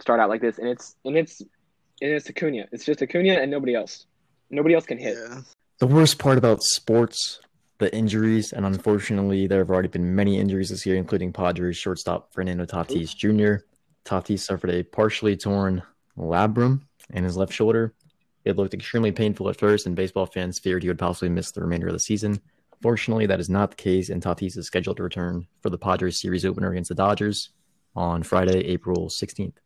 start 0.00 0.20
out 0.20 0.28
like 0.28 0.40
this, 0.40 0.58
and 0.58 0.68
it's 0.68 0.96
and 1.04 1.16
it's 1.16 1.40
and 1.40 2.10
it's 2.12 2.28
Acuna. 2.28 2.66
It's 2.72 2.84
just 2.84 3.00
Acuna 3.00 3.34
and 3.34 3.50
nobody 3.50 3.74
else. 3.74 4.06
Nobody 4.50 4.74
else 4.74 4.84
can 4.84 4.98
hit. 4.98 5.16
Yeah. 5.16 5.40
the 5.78 5.86
worst 5.86 6.18
part 6.18 6.36
about 6.38 6.62
sports 6.62 7.40
the 7.80 7.92
injuries, 7.96 8.52
and 8.52 8.66
unfortunately, 8.66 9.46
there 9.46 9.58
have 9.58 9.70
already 9.70 9.88
been 9.88 10.14
many 10.14 10.38
injuries 10.38 10.68
this 10.68 10.84
year, 10.84 10.96
including 10.96 11.32
Padres 11.32 11.78
shortstop 11.78 12.32
Fernando 12.32 12.66
Tatis 12.66 13.16
Jr. 13.16 13.64
Tatis 14.04 14.40
suffered 14.40 14.70
a 14.70 14.82
partially 14.82 15.34
torn 15.34 15.82
labrum 16.16 16.82
in 17.14 17.24
his 17.24 17.38
left 17.38 17.54
shoulder. 17.54 17.94
It 18.44 18.56
looked 18.56 18.74
extremely 18.74 19.12
painful 19.12 19.48
at 19.48 19.58
first, 19.58 19.86
and 19.86 19.96
baseball 19.96 20.26
fans 20.26 20.58
feared 20.58 20.82
he 20.82 20.88
would 20.88 20.98
possibly 20.98 21.30
miss 21.30 21.52
the 21.52 21.62
remainder 21.62 21.86
of 21.86 21.94
the 21.94 21.98
season. 21.98 22.40
Fortunately, 22.82 23.24
that 23.24 23.40
is 23.40 23.48
not 23.48 23.70
the 23.70 23.76
case, 23.76 24.10
and 24.10 24.22
Tatis 24.22 24.58
is 24.58 24.66
scheduled 24.66 24.98
to 24.98 25.02
return 25.02 25.46
for 25.62 25.70
the 25.70 25.78
Padres 25.78 26.20
series 26.20 26.44
opener 26.44 26.70
against 26.70 26.90
the 26.90 26.94
Dodgers 26.94 27.48
on 27.96 28.22
Friday, 28.22 28.60
April 28.66 29.08
16th. 29.08 29.56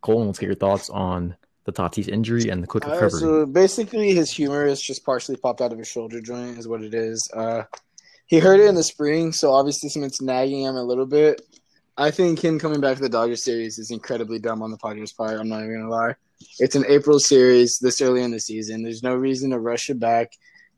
Colin, 0.00 0.28
let's 0.28 0.38
get 0.38 0.46
your 0.46 0.54
thoughts 0.54 0.90
on 0.90 1.36
the 1.68 1.82
Tatis 1.82 2.08
injury 2.08 2.48
and 2.48 2.62
the 2.62 2.66
quick 2.66 2.86
Uh, 2.86 2.90
recovery. 2.92 3.20
so 3.20 3.46
basically, 3.46 4.14
his 4.14 4.30
humerus 4.30 4.80
just 4.80 5.04
partially 5.04 5.36
popped 5.36 5.60
out 5.60 5.72
of 5.72 5.78
his 5.78 5.88
shoulder 5.88 6.20
joint, 6.20 6.58
is 6.58 6.66
what 6.66 6.82
it 6.82 6.94
is. 6.94 7.28
Uh, 7.34 7.62
he 8.26 8.38
hurt 8.38 8.60
it 8.60 8.66
in 8.66 8.74
the 8.74 8.82
spring, 8.82 9.32
so 9.32 9.52
obviously 9.52 9.88
something's 9.90 10.20
nagging 10.20 10.62
him 10.62 10.76
a 10.76 10.82
little 10.82 11.06
bit. 11.06 11.42
I 11.96 12.10
think 12.10 12.38
him 12.42 12.58
coming 12.58 12.80
back 12.80 12.96
to 12.96 13.02
the 13.02 13.08
Dodgers 13.08 13.42
series 13.42 13.78
is 13.78 13.90
incredibly 13.90 14.38
dumb 14.38 14.62
on 14.62 14.70
the 14.70 14.76
Padres' 14.78 15.12
part. 15.12 15.38
I'm 15.40 15.48
not 15.48 15.60
even 15.64 15.74
gonna 15.80 15.90
lie. 15.90 16.14
It's 16.58 16.76
an 16.76 16.84
April 16.88 17.18
series 17.18 17.78
this 17.80 18.00
early 18.00 18.22
in 18.22 18.30
the 18.30 18.40
season. 18.40 18.82
There's 18.82 19.02
no 19.02 19.14
reason 19.14 19.50
to 19.50 19.58
rush 19.58 19.90
it 19.90 19.98
back 19.98 20.32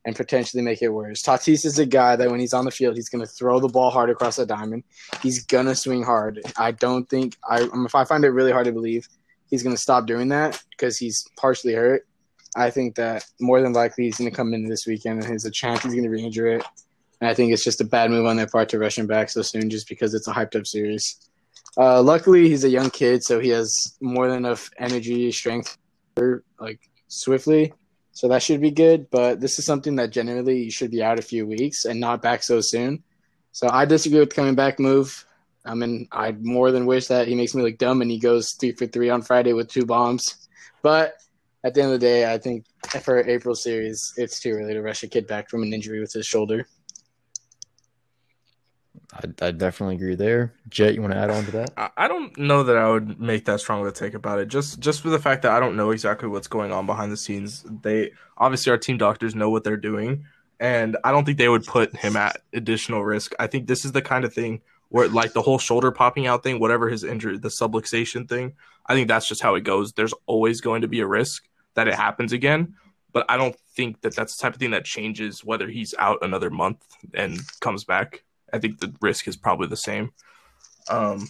and 0.07 0.17
potentially 0.17 0.63
make 0.63 0.81
it 0.81 0.89
worse. 0.89 1.23
Tatis 1.23 1.67
is 1.67 1.79
a 1.79 1.85
guy 1.85 2.17
that 2.17 2.31
when 2.31 2.41
he's 2.41 2.55
on 2.55 2.65
the 2.65 2.71
field, 2.71 2.97
he's 2.97 3.11
gonna 3.11 3.27
throw 3.27 3.61
the 3.61 3.69
ball 3.69 3.91
hard 3.91 4.09
across 4.09 4.37
the 4.37 4.47
diamond. 4.47 4.83
He's 5.23 5.45
gonna 5.45 5.75
swing 5.75 6.03
hard. 6.03 6.41
I 6.57 6.71
don't 6.73 7.07
think 7.09 7.37
I. 7.49 7.63
um, 7.75 7.85
If 7.85 7.95
I 7.95 8.05
find 8.05 8.25
it 8.25 8.31
really 8.31 8.51
hard 8.53 8.65
to 8.65 8.73
believe 8.73 9.07
he's 9.51 9.63
going 9.63 9.75
to 9.75 9.81
stop 9.81 10.07
doing 10.07 10.29
that 10.29 10.63
because 10.71 10.97
he's 10.97 11.25
partially 11.37 11.75
hurt. 11.75 12.07
I 12.57 12.71
think 12.71 12.97
that 12.97 13.25
more 13.41 13.61
than 13.61 13.73
likely 13.73 14.05
he's 14.05 14.19
going 14.19 14.31
to 14.31 14.37
come 14.37 14.55
in 14.55 14.69
this 14.69 14.87
weekend 14.87 15.21
and 15.21 15.29
there's 15.29 15.45
a 15.45 15.51
chance 15.51 15.83
he's 15.83 15.93
going 15.93 16.05
to 16.05 16.11
re-injure 16.11 16.49
it. 16.49 16.65
And 17.21 17.29
I 17.29 17.35
think 17.35 17.53
it's 17.53 17.65
just 17.65 17.81
a 17.81 17.85
bad 17.85 18.11
move 18.11 18.27
on 18.27 18.37
their 18.37 18.47
part 18.47 18.69
to 18.71 18.79
rush 18.79 18.99
him 18.99 19.07
back 19.07 19.29
so 19.29 19.43
soon 19.43 19.71
just 19.71 19.89
because 19.89 20.15
it's 20.15 20.27
a 20.27 20.33
hyped 20.33 20.59
up 20.59 20.67
series. 20.67 21.29
Uh, 21.77 22.03
luckily, 22.03 22.49
he's 22.49 22.65
a 22.65 22.69
young 22.69 22.91
kid, 22.91 23.23
so 23.23 23.39
he 23.39 23.51
has 23.51 23.97
more 24.01 24.29
than 24.29 24.39
enough 24.39 24.71
energy, 24.79 25.31
strength, 25.31 25.79
like 26.59 26.81
swiftly. 27.09 27.73
So 28.13 28.29
that 28.29 28.43
should 28.43 28.61
be 28.61 28.71
good. 28.71 29.09
But 29.11 29.41
this 29.41 29.59
is 29.59 29.65
something 29.65 29.97
that 29.97 30.11
generally 30.11 30.65
you 30.65 30.71
should 30.71 30.91
be 30.91 31.03
out 31.03 31.19
a 31.19 31.23
few 31.23 31.47
weeks 31.47 31.85
and 31.85 32.01
not 32.01 32.23
back 32.23 32.43
so 32.43 32.61
soon. 32.61 33.03
So 33.53 33.69
I 33.71 33.85
disagree 33.85 34.21
with 34.21 34.31
the 34.31 34.35
coming 34.35 34.55
back 34.55 34.81
move. 34.81 35.25
I 35.65 35.75
mean, 35.75 36.09
I 36.11 36.33
more 36.33 36.73
than 36.73 36.87
wish 36.87 37.07
that 37.09 37.29
he 37.29 37.35
makes 37.35 37.55
me 37.55 37.63
look 37.63 37.79
dumb 37.79 38.03
and 38.03 38.11
he 38.11 38.19
goes 38.19 38.53
three 38.53 38.73
for 38.73 38.87
three 38.87 39.11
on 39.11 39.23
Friday 39.23 39.53
with 39.53 39.69
two 39.69 39.85
bombs. 39.85 40.49
But 40.83 41.15
at 41.65 41.75
the 41.75 41.83
end 41.83 41.93
of 41.93 42.01
the 42.01 42.07
day, 42.07 42.33
I 42.33 42.39
think 42.39 42.65
for 43.03 43.19
April 43.19 43.55
series, 43.55 44.15
it's 44.17 44.41
too 44.41 44.53
early 44.53 44.73
to 44.73 44.83
rush 44.83 45.03
a 45.03 45.09
kid 45.09 45.27
back 45.27 45.51
from 45.51 45.63
an 45.63 45.73
injury 45.73 46.01
with 46.01 46.13
his 46.13 46.27
shoulder. 46.27 46.67
I, 49.13 49.47
I 49.47 49.51
definitely 49.51 49.97
agree 49.97 50.15
there. 50.15 50.55
Jet, 50.69 50.95
you 50.95 51.03
want 51.03 51.13
to 51.13 51.19
add 51.19 51.31
on 51.31 51.45
to 51.45 51.51
that? 51.53 51.71
I 51.77 51.91
I 51.97 52.09
don't 52.09 52.37
know 52.39 52.63
that 52.63 52.77
I 52.77 52.89
would 52.89 53.21
make 53.21 53.45
that 53.47 53.61
strong 53.61 53.81
of 53.81 53.87
a 53.87 53.93
take 53.93 54.15
about 54.15 54.39
it. 54.39 54.49
Just 54.49 54.81
just 54.81 55.03
for 55.03 55.11
the 55.11 55.19
fact 55.19 55.43
that 55.43 55.53
I 55.53 55.61
don't 55.61 55.77
know 55.77 55.91
exactly 55.91 56.29
what's 56.29 56.47
going 56.47 56.73
on 56.73 56.87
behind 56.87 57.11
the 57.11 57.17
scenes. 57.17 57.65
They 57.83 58.13
obviously 58.39 58.71
our 58.71 58.79
team 58.79 58.99
doctors 58.99 59.35
know 59.35 59.51
what 59.51 59.65
they're 59.65 59.77
doing, 59.77 60.27
and 60.61 60.97
I 61.03 61.11
don't 61.11 61.25
think 61.25 61.39
they 61.39 61.49
would 61.49 61.65
put 61.65 61.97
him 61.97 62.17
at 62.17 62.41
additional 62.53 63.05
risk. 63.05 63.33
I 63.39 63.49
think 63.49 63.67
this 63.67 63.85
is 63.85 63.93
the 63.93 64.03
kind 64.03 64.25
of 64.25 64.33
thing 64.33 64.61
where 64.91 65.09
like 65.09 65.33
the 65.33 65.43
whole 65.43 65.59
shoulder 65.59 65.91
popping 65.91 66.27
out 66.27 66.43
thing, 66.43 66.61
whatever 66.61 66.89
his 66.89 67.05
injury, 67.05 67.39
the 67.39 67.49
subluxation 67.49 68.29
thing. 68.29 68.53
I 68.87 68.95
think 68.95 69.09
that's 69.09 69.29
just 69.29 69.43
how 69.43 69.55
it 69.55 69.63
goes. 69.63 69.93
There's 69.93 70.15
always 70.27 70.61
going 70.61 70.83
to 70.83 70.89
be 70.89 71.01
a 71.01 71.07
risk 71.07 71.49
that 71.75 71.89
it 71.89 71.95
happens 71.95 72.33
again, 72.33 72.75
but 73.13 73.25
I 73.29 73.37
don't 73.37 73.57
think 73.77 74.01
that 74.03 74.15
that's 74.15 74.37
the 74.37 74.43
type 74.43 74.55
of 74.55 74.61
thing 74.61 74.73
that 74.73 74.85
changes 74.85 75.45
whether 75.45 75.69
he's 75.69 75.95
out 75.99 76.19
another 76.23 76.51
month 76.51 76.85
and 77.15 77.41
comes 77.61 77.85
back. 77.85 78.25
I 78.53 78.59
think 78.59 78.81
the 78.81 78.93
risk 79.01 79.29
is 79.29 79.37
probably 79.37 79.69
the 79.69 79.77
same. 79.77 80.13
Um, 80.89 81.29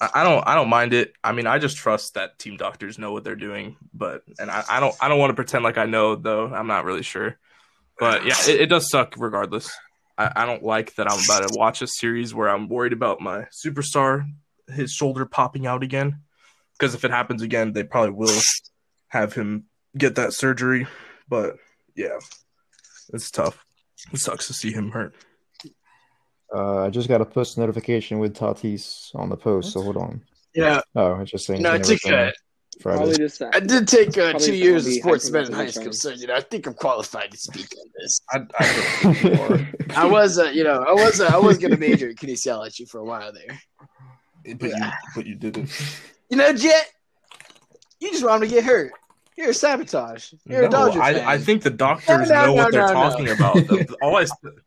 I 0.00 0.24
don't 0.24 0.42
I 0.46 0.54
don't 0.54 0.68
mind 0.68 0.92
it. 0.92 1.12
I 1.22 1.32
mean, 1.32 1.46
I 1.46 1.58
just 1.58 1.76
trust 1.76 2.14
that 2.14 2.38
team 2.38 2.56
doctors 2.56 2.98
know 2.98 3.12
what 3.12 3.24
they're 3.24 3.36
doing, 3.36 3.76
but 3.92 4.22
and 4.38 4.50
I, 4.50 4.64
I 4.68 4.80
don't 4.80 4.94
I 5.00 5.08
don't 5.08 5.18
want 5.18 5.30
to 5.30 5.34
pretend 5.34 5.64
like 5.64 5.78
I 5.78 5.84
know 5.84 6.16
though. 6.16 6.46
I'm 6.46 6.66
not 6.66 6.84
really 6.84 7.02
sure. 7.02 7.36
But 7.98 8.24
yeah, 8.24 8.34
it, 8.48 8.62
it 8.62 8.66
does 8.66 8.90
suck 8.90 9.14
regardless. 9.18 9.70
I, 10.16 10.30
I 10.36 10.46
don't 10.46 10.62
like 10.62 10.94
that 10.94 11.10
I'm 11.10 11.18
about 11.24 11.48
to 11.48 11.58
watch 11.58 11.82
a 11.82 11.86
series 11.86 12.34
where 12.34 12.48
I'm 12.48 12.68
worried 12.68 12.92
about 12.92 13.20
my 13.20 13.46
superstar, 13.52 14.24
his 14.68 14.92
shoulder 14.92 15.26
popping 15.26 15.66
out 15.66 15.82
again. 15.82 16.20
Because 16.78 16.94
if 16.94 17.04
it 17.04 17.10
happens 17.10 17.42
again, 17.42 17.72
they 17.72 17.84
probably 17.84 18.12
will 18.12 18.40
have 19.08 19.32
him 19.34 19.64
get 19.96 20.16
that 20.16 20.32
surgery. 20.32 20.86
But 21.28 21.56
yeah, 21.94 22.18
it's 23.12 23.30
tough. 23.30 23.64
It 24.12 24.18
sucks 24.18 24.46
to 24.48 24.52
see 24.52 24.72
him 24.72 24.90
hurt. 24.90 25.14
Uh, 26.54 26.84
I 26.84 26.90
just 26.90 27.08
got 27.08 27.20
a 27.20 27.24
post 27.24 27.58
notification 27.58 28.18
with 28.18 28.36
Tatis 28.36 29.14
on 29.14 29.28
the 29.28 29.36
post, 29.36 29.72
so 29.72 29.82
hold 29.82 29.96
on. 29.96 30.22
Yeah, 30.54 30.82
Oh, 30.94 31.18
it's 31.20 31.30
just 31.32 31.46
saying. 31.46 31.62
no, 31.62 31.74
it's 31.74 31.88
it's 31.88 32.04
gonna 32.04 32.16
okay. 32.16 32.32
Return 32.76 32.82
Friday. 32.82 32.98
Probably 32.98 33.16
just 33.18 33.38
that. 33.38 33.54
I 33.54 33.60
did 33.60 33.88
take 33.88 34.16
uh, 34.18 34.32
two 34.38 34.54
years 34.54 34.86
of 34.86 34.92
of 34.92 34.98
sports 34.98 35.28
hyper 35.28 35.38
med 35.40 35.48
in 35.48 35.54
high 35.54 35.66
school, 35.70 35.92
so 35.92 36.10
you 36.10 36.26
know 36.26 36.34
I 36.34 36.40
think 36.40 36.66
I'm 36.66 36.74
qualified 36.74 37.30
to 37.30 37.36
speak 37.36 37.68
on 37.78 37.86
this. 37.98 38.20
I, 38.30 38.36
I 38.58 38.72
don't 39.02 39.14
think 39.14 39.22
you 39.24 39.42
are. 39.42 39.68
I 39.96 40.04
was, 40.06 40.38
uh, 40.38 40.44
you 40.44 40.64
know, 40.64 40.82
I 40.86 40.92
was, 40.92 41.20
uh, 41.20 41.30
I 41.32 41.38
was 41.38 41.58
gonna 41.58 41.76
major 41.76 42.08
in 42.08 42.16
kinesiology 42.16 42.88
for 42.88 42.98
a 42.98 43.04
while 43.04 43.32
there. 43.32 43.58
but 44.56 44.68
you 44.70 44.84
but 45.14 45.26
you 45.26 45.34
didn't. 45.34 45.70
You 46.30 46.36
know, 46.38 46.52
Jet, 46.52 46.86
you 48.00 48.10
just 48.10 48.24
want 48.24 48.42
him 48.42 48.48
to 48.48 48.54
get 48.54 48.64
hurt. 48.64 48.92
You're 49.36 49.50
a 49.50 49.54
sabotage. 49.54 50.32
You're 50.46 50.60
a 50.66 50.68
No, 50.68 50.86
Dodger 50.88 51.00
fan. 51.00 51.16
I, 51.26 51.32
I 51.32 51.38
think 51.38 51.62
the 51.62 51.70
doctors 51.70 52.28
No, 52.30 52.34
no, 52.34 52.46
know 52.46 52.52
what 52.52 52.64
no, 52.72 52.86
they're 52.86 52.94
no, 52.94 53.02
no. 53.02 53.10
talking 53.10 53.28
about. 53.30 53.54
The- 53.56 53.96
All 54.00 54.16
I, 54.16 54.26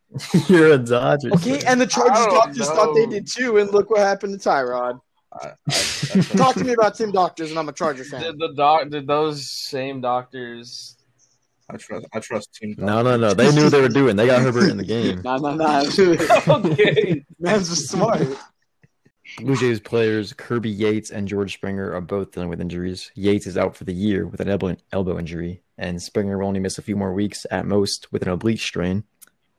You're 0.49 0.73
a 0.73 0.77
Dodgers. 0.77 1.31
Okay, 1.33 1.59
fan. 1.59 1.71
and 1.71 1.81
the 1.81 1.87
Chargers 1.87 2.17
I 2.17 2.25
don't 2.25 2.33
doctors 2.33 2.67
thought 2.69 2.93
they 2.93 3.05
did 3.05 3.27
too, 3.27 3.57
and 3.59 3.71
look 3.71 3.89
what 3.89 3.99
happened 3.99 4.37
to 4.39 4.49
Tyrod. 4.49 4.99
I, 5.41 5.47
I, 5.47 5.51
I 6.15 6.21
Talk 6.37 6.55
to 6.55 6.63
me 6.63 6.73
about 6.73 6.95
Tim 6.95 7.11
Doctors, 7.11 7.49
and 7.49 7.59
I'm 7.59 7.69
a 7.69 7.73
Charger 7.73 8.03
fan. 8.03 8.21
Did 8.21 8.39
the 8.39 8.53
doc? 8.55 8.89
Did 8.89 9.07
those 9.07 9.49
same 9.49 10.01
doctors? 10.01 10.95
I 11.69 11.75
trust. 11.77 12.05
I 12.13 12.19
trust 12.19 12.53
team. 12.53 12.75
no, 12.77 13.01
no, 13.01 13.17
no. 13.17 13.33
They 13.33 13.53
knew 13.53 13.63
what 13.63 13.71
they 13.73 13.81
were 13.81 13.89
doing. 13.89 14.15
They 14.15 14.25
got 14.25 14.41
Herbert 14.41 14.69
in 14.69 14.77
the 14.77 14.85
game. 14.85 15.21
Nah, 15.23 15.37
nah, 15.37 15.55
nah. 15.55 15.83
Okay. 16.47 17.25
Man's 17.39 17.69
just 17.69 17.89
smart. 17.89 18.25
Blue 19.41 19.57
Jays 19.57 19.81
players 19.81 20.31
Kirby 20.31 20.69
Yates 20.69 21.11
and 21.11 21.27
George 21.27 21.53
Springer 21.53 21.93
are 21.93 21.99
both 21.99 22.31
dealing 22.31 22.47
with 22.47 22.61
injuries. 22.61 23.11
Yates 23.15 23.45
is 23.45 23.57
out 23.57 23.75
for 23.75 23.83
the 23.83 23.93
year 23.93 24.25
with 24.25 24.39
an 24.39 24.47
elbow, 24.47 24.77
elbow 24.93 25.19
injury, 25.19 25.61
and 25.77 26.01
Springer 26.01 26.37
will 26.37 26.47
only 26.47 26.61
miss 26.61 26.77
a 26.77 26.81
few 26.81 26.95
more 26.95 27.13
weeks 27.13 27.45
at 27.51 27.65
most 27.65 28.11
with 28.13 28.21
an 28.21 28.29
oblique 28.29 28.61
strain. 28.61 29.03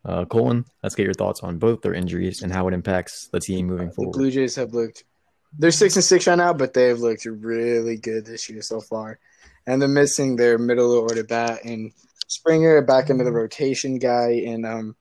Uh, 0.05 0.25
Colin, 0.25 0.65
let's 0.83 0.95
get 0.95 1.05
your 1.05 1.13
thoughts 1.13 1.41
on 1.41 1.59
both 1.59 1.83
their 1.83 1.93
injuries 1.93 2.41
and 2.41 2.51
how 2.51 2.67
it 2.69 2.73
impacts 2.73 3.29
the 3.29 3.41
team 3.41 3.67
moving 3.67 3.89
The 3.89 3.95
forward. 3.95 4.13
Blue 4.13 4.31
Jays 4.31 4.57
have 4.57 4.73
looked. 4.73 5.05
They're 5.57 5.71
six 5.71 5.97
and 5.97 6.05
six 6.05 6.27
right 6.27 6.37
now, 6.37 6.53
but 6.53 6.75
they've 6.75 6.99
looked 6.99 7.25
really 7.25 7.97
good 7.97 8.27
this 8.27 8.49
year 8.49 8.63
so 8.63 8.81
far. 8.81 9.19
And 9.67 9.81
they're 9.81 9.89
missing 9.89 10.37
their 10.37 10.59
middle 10.59 10.93
order 10.93 11.25
bat 11.25 11.65
and 11.65 11.93
Springer 12.29 12.83
back 12.83 13.09
into 13.09 13.25
the 13.25 13.33
rotation 13.33 13.99
guy 13.99 14.43
and 14.47 14.67
um, 14.67 14.97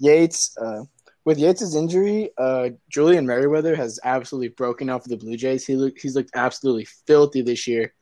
Yates. 0.00 0.56
Uh, 0.60 0.82
with 1.24 1.38
Yates' 1.38 1.76
injury, 1.76 2.30
uh, 2.38 2.70
Julian 2.88 3.24
Merryweather 3.24 3.76
has 3.76 4.00
absolutely 4.02 4.48
broken 4.48 4.90
out 4.90 5.04
for 5.04 5.08
the 5.08 5.16
Blue 5.16 5.36
Jays. 5.36 5.64
He 5.64 5.76
look, 5.76 5.96
he's 5.96 6.16
looked 6.16 6.30
absolutely 6.34 6.86
filthy 7.06 7.42
this 7.42 7.68
year. 7.68 7.94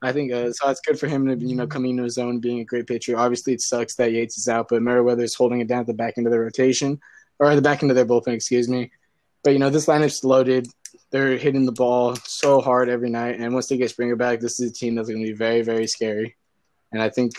I 0.00 0.12
think 0.12 0.32
uh, 0.32 0.52
so. 0.52 0.68
It's 0.68 0.80
good 0.80 0.98
for 0.98 1.08
him 1.08 1.26
to 1.26 1.36
you 1.44 1.56
know 1.56 1.66
coming 1.66 1.92
into 1.92 2.04
his 2.04 2.18
own, 2.18 2.38
being 2.38 2.60
a 2.60 2.64
great 2.64 2.86
pitcher. 2.86 3.16
Obviously, 3.16 3.52
it 3.52 3.60
sucks 3.60 3.96
that 3.96 4.12
Yates 4.12 4.38
is 4.38 4.48
out, 4.48 4.68
but 4.68 4.82
Merryweather 4.82 5.24
is 5.24 5.34
holding 5.34 5.60
it 5.60 5.66
down 5.66 5.80
at 5.80 5.86
the 5.86 5.94
back 5.94 6.14
end 6.16 6.26
of 6.26 6.32
the 6.32 6.38
rotation 6.38 7.00
or 7.40 7.54
the 7.54 7.62
back 7.62 7.82
end 7.82 7.90
of 7.90 7.96
their 7.96 8.06
bullpen. 8.06 8.34
Excuse 8.34 8.68
me. 8.68 8.92
But 9.42 9.54
you 9.54 9.58
know 9.58 9.70
this 9.70 9.86
lineup's 9.86 10.22
loaded. 10.22 10.68
They're 11.14 11.36
hitting 11.38 11.64
the 11.64 11.70
ball 11.70 12.16
so 12.24 12.60
hard 12.60 12.88
every 12.88 13.08
night, 13.08 13.38
and 13.38 13.54
once 13.54 13.68
they 13.68 13.76
get 13.76 13.88
Springer 13.88 14.16
back, 14.16 14.40
this 14.40 14.58
is 14.58 14.72
a 14.72 14.74
team 14.74 14.96
that's 14.96 15.08
going 15.08 15.20
to 15.22 15.26
be 15.28 15.32
very, 15.32 15.62
very 15.62 15.86
scary. 15.86 16.34
And 16.90 17.00
I 17.00 17.08
think, 17.08 17.34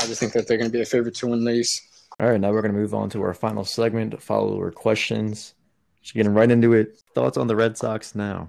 I 0.00 0.06
just 0.06 0.18
think 0.18 0.32
that 0.32 0.48
they're 0.48 0.56
going 0.56 0.70
to 0.70 0.72
be 0.72 0.78
the 0.78 0.86
favorite 0.86 1.14
to 1.16 1.26
win 1.26 1.44
these. 1.44 1.78
All 2.18 2.26
right, 2.30 2.40
now 2.40 2.50
we're 2.52 2.62
going 2.62 2.72
to 2.72 2.80
move 2.80 2.94
on 2.94 3.10
to 3.10 3.20
our 3.20 3.34
final 3.34 3.64
segment, 3.66 4.22
follower 4.22 4.70
questions. 4.70 5.52
Just 6.00 6.14
getting 6.14 6.32
right 6.32 6.50
into 6.50 6.72
it. 6.72 6.96
Thoughts 7.14 7.36
on 7.36 7.48
the 7.48 7.54
Red 7.54 7.76
Sox 7.76 8.14
now? 8.14 8.48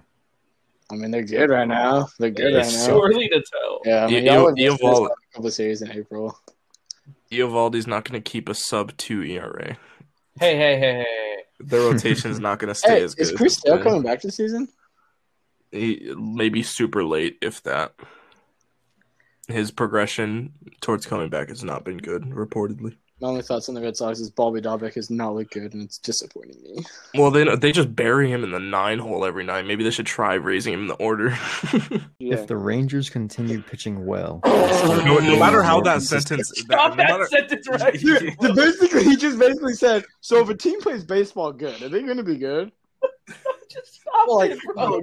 I 0.90 0.96
mean, 0.96 1.12
they're 1.12 1.24
good 1.24 1.50
right 1.50 1.68
now. 1.68 2.08
They're 2.18 2.30
good 2.30 2.56
right 2.56 2.66
It's 2.66 2.88
now. 2.88 2.94
Too 2.94 3.02
early 3.04 3.28
to 3.28 3.44
tell. 3.52 3.82
Yeah, 3.84 4.06
I 4.06 4.08
mean, 4.08 4.24
You- 4.24 4.32
y'all 4.32 4.38
you- 4.40 4.44
would 4.46 4.58
you 4.58 4.72
miss 4.72 4.80
evolve- 4.80 5.08
a 5.08 5.36
couple 5.36 5.52
series 5.52 5.82
in 5.82 5.92
April. 5.92 6.40
Eovaldi's 7.34 7.86
not 7.86 8.06
going 8.10 8.24
to 8.24 8.32
keep 8.32 8.48
a 8.48 8.54
sub 8.54 8.96
two 8.96 9.22
ERA. 9.24 9.78
Hey, 10.40 10.56
hey, 10.56 10.80
hey, 10.80 10.94
hey. 11.06 11.27
Their 11.60 11.82
rotation's 11.82 12.40
not 12.40 12.60
going 12.60 12.70
to 12.70 12.76
stay 12.76 13.00
Hey, 13.00 13.04
as 13.04 13.16
is 13.16 13.32
good. 13.32 13.38
Chris 13.38 13.56
Sale 13.56 13.82
coming 13.84 14.04
back 14.04 14.22
this 14.22 14.36
season? 14.36 14.68
He, 15.72 16.14
maybe 16.18 16.64
super 16.64 17.04
late, 17.04 17.38
if 17.42 17.64
that. 17.64 17.96
His 19.48 19.72
progression 19.72 20.54
towards 20.82 21.06
coming 21.06 21.30
back 21.30 21.50
has 21.50 21.64
not 21.64 21.84
been 21.84 21.98
good, 21.98 22.24
reportedly. 22.24 22.98
My 23.20 23.30
only 23.30 23.42
thoughts 23.42 23.68
on 23.68 23.74
the 23.74 23.82
Red 23.82 23.98
Sox 23.98 24.20
is 24.20 24.30
Bobby 24.30 24.62
Dalbec 24.62 24.94
has 24.94 25.10
not 25.10 25.34
looked 25.34 25.52
good, 25.52 25.74
and 25.74 25.82
it's 25.82 25.98
disappointing 25.98 26.62
me. 26.62 26.84
Well, 27.16 27.32
they 27.32 27.56
they 27.56 27.72
just 27.72 27.96
bury 27.96 28.32
him 28.32 28.44
in 28.44 28.52
the 28.52 28.60
nine 28.60 29.00
hole 29.00 29.26
every 29.26 29.44
night. 29.44 29.66
Maybe 29.66 29.84
they 29.84 29.90
should 29.90 30.06
try 30.06 30.36
raising 30.36 30.74
him 30.74 30.82
in 30.82 30.88
the 30.88 30.96
order. 30.96 31.36
Yeah. 32.20 32.36
If 32.38 32.48
the 32.48 32.58
Rangers 32.58 33.10
continue 33.10 33.62
pitching 33.62 34.06
well, 34.06 34.42
no, 34.46 35.18
no 35.18 35.40
matter 35.40 35.64
how 35.64 35.82
that 35.82 36.02
sentence, 36.04 36.52
Stop 36.56 36.92
no 36.92 36.96
that 36.98 37.10
matter- 37.10 37.26
sentence 37.26 37.68
right 37.70 37.94
Dude, 38.00 38.36
basically, 38.56 39.04
he 39.06 39.16
just 39.16 39.40
basically 39.40 39.74
said, 39.74 40.04
"So 40.22 40.42
if 40.42 40.50
a 40.50 40.56
team 40.56 40.80
plays 40.82 41.04
baseball 41.04 41.52
good, 41.54 41.82
are 41.82 41.90
they 41.90 42.04
going 42.04 42.18
to 42.18 42.24
be 42.24 42.38
good?" 42.38 42.72
Just 43.78 44.02
stop 44.02 44.28
Like, 44.30 44.52
it, 44.52 44.60
bro. 44.76 45.02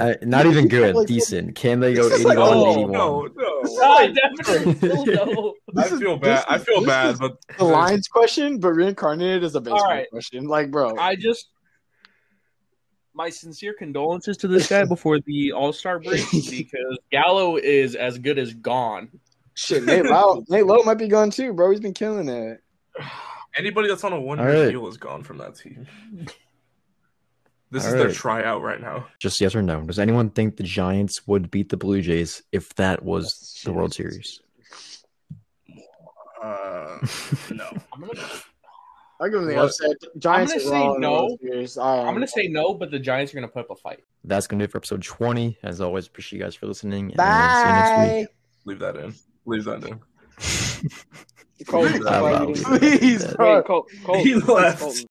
uh, 0.00 0.14
not 0.22 0.46
even 0.46 0.68
good, 0.68 0.94
Like- 0.94 1.06
decent. 1.08 1.54
Can 1.54 1.80
they 1.80 1.94
go 1.94 2.08
This 2.08 2.20
is 2.20 2.24
like- 2.24 2.38
oh, 2.38 2.72
81? 2.72 2.92
no, 2.92 3.28
no. 3.36 3.62
Ah, 3.82 4.06
definitely 4.06 4.74
still 4.76 5.04
no. 5.06 5.54
I 5.76 5.82
This 5.82 5.92
is- 5.92 6.00
feel 6.00 6.16
bad. 6.16 6.38
this 6.38 6.44
I 6.48 6.58
feel 6.58 6.84
bad, 6.84 7.18
but 7.18 7.38
The 7.58 7.64
lines 7.64 8.06
question, 8.08 8.58
but 8.60 8.72
reincarnated 8.72 9.42
as 9.44 9.54
a 9.54 9.60
baseball 9.60 9.84
right. 9.84 10.08
question. 10.10 10.46
Like, 10.46 10.70
bro, 10.70 10.96
I 10.96 11.16
just 11.16 11.48
my 13.14 13.28
sincere 13.30 13.74
condolences 13.74 14.36
to 14.36 14.46
this 14.48 14.68
guy 14.68 14.84
before 14.84 15.18
the 15.20 15.50
All 15.52 15.72
Star 15.72 15.98
break 15.98 16.22
because 16.32 16.98
Gallo 17.10 17.56
is 17.56 17.94
as 17.96 18.18
good 18.18 18.38
as 18.38 18.54
gone. 18.54 19.08
shit, 19.54 19.82
Nate 19.84 20.04
Lowe, 20.04 20.44
Nate 20.48 20.66
Lowe 20.66 20.82
might 20.84 20.98
be 20.98 21.08
gone 21.08 21.30
too, 21.30 21.52
bro. 21.52 21.70
He's 21.70 21.80
been 21.80 21.94
killing 21.94 22.28
it. 22.28 22.60
anybody 23.56 23.88
that's 23.88 24.04
on 24.04 24.12
a 24.12 24.20
one 24.20 24.38
year 24.38 24.48
All 24.48 24.62
right. 24.64 24.70
deal 24.70 24.86
is 24.86 24.96
gone 24.98 25.24
from 25.24 25.38
that 25.38 25.56
team. 25.56 25.86
This 27.70 27.84
All 27.86 27.92
is 27.92 27.96
their 27.98 28.12
tryout 28.12 28.62
right 28.62 28.80
now. 28.80 29.06
Just 29.18 29.40
yes 29.40 29.54
or 29.54 29.62
no. 29.62 29.82
Does 29.82 29.98
anyone 29.98 30.30
think 30.30 30.56
the 30.56 30.62
Giants 30.62 31.26
would 31.26 31.50
beat 31.50 31.68
the 31.68 31.76
Blue 31.76 32.00
Jays 32.00 32.42
if 32.52 32.74
that 32.76 33.02
was 33.02 33.60
the 33.64 33.72
World 33.72 33.92
Series? 33.94 34.40
Uh, 36.42 36.98
no. 37.52 37.66
I'm 37.92 38.00
gonna 38.00 38.12
I 39.20 39.28
give 39.28 39.40
him 39.40 39.46
the 39.48 39.60
upset. 39.60 39.90
Giants 40.18 40.52
I'm 40.52 40.58
gonna 40.60 40.70
say 40.70 40.70
wrong 40.80 40.94
in 40.96 41.00
the 41.02 41.06
no. 41.08 41.36
World 41.42 41.70
I, 41.80 41.98
I'm 42.06 42.14
gonna 42.14 42.26
say 42.28 42.46
no, 42.48 42.72
but 42.74 42.90
the 42.90 42.98
Giants 42.98 43.32
are 43.32 43.36
gonna 43.36 43.48
put 43.48 43.64
up 43.64 43.70
a 43.70 43.76
fight. 43.76 44.04
That's 44.24 44.46
gonna 44.46 44.60
do 44.60 44.64
it 44.64 44.70
for 44.70 44.78
episode 44.78 45.02
20. 45.02 45.58
As 45.62 45.80
always, 45.80 46.06
appreciate 46.06 46.38
you 46.38 46.44
guys 46.44 46.54
for 46.54 46.66
listening. 46.66 47.12
And 47.18 47.20
see 47.20 47.66
you 47.68 48.06
next 48.06 48.14
week. 48.14 48.28
Leave 48.64 48.78
that 48.78 48.96
in. 48.96 49.14
Leave 49.46 49.64
that 49.64 49.84
in. 49.84 50.00
Colton, 51.66 51.92
Leave 51.94 52.04
that 52.04 52.22
why 52.22 52.34
out. 52.34 52.48
you 52.48 52.54
didn't- 52.54 52.78
Please, 52.78 53.34
bro. 53.34 53.56
Wait, 53.56 53.64
Col- 53.66 53.86
Colton, 54.04 54.24
He 54.24 54.34
left. 54.36 54.80
Colton, 54.80 55.04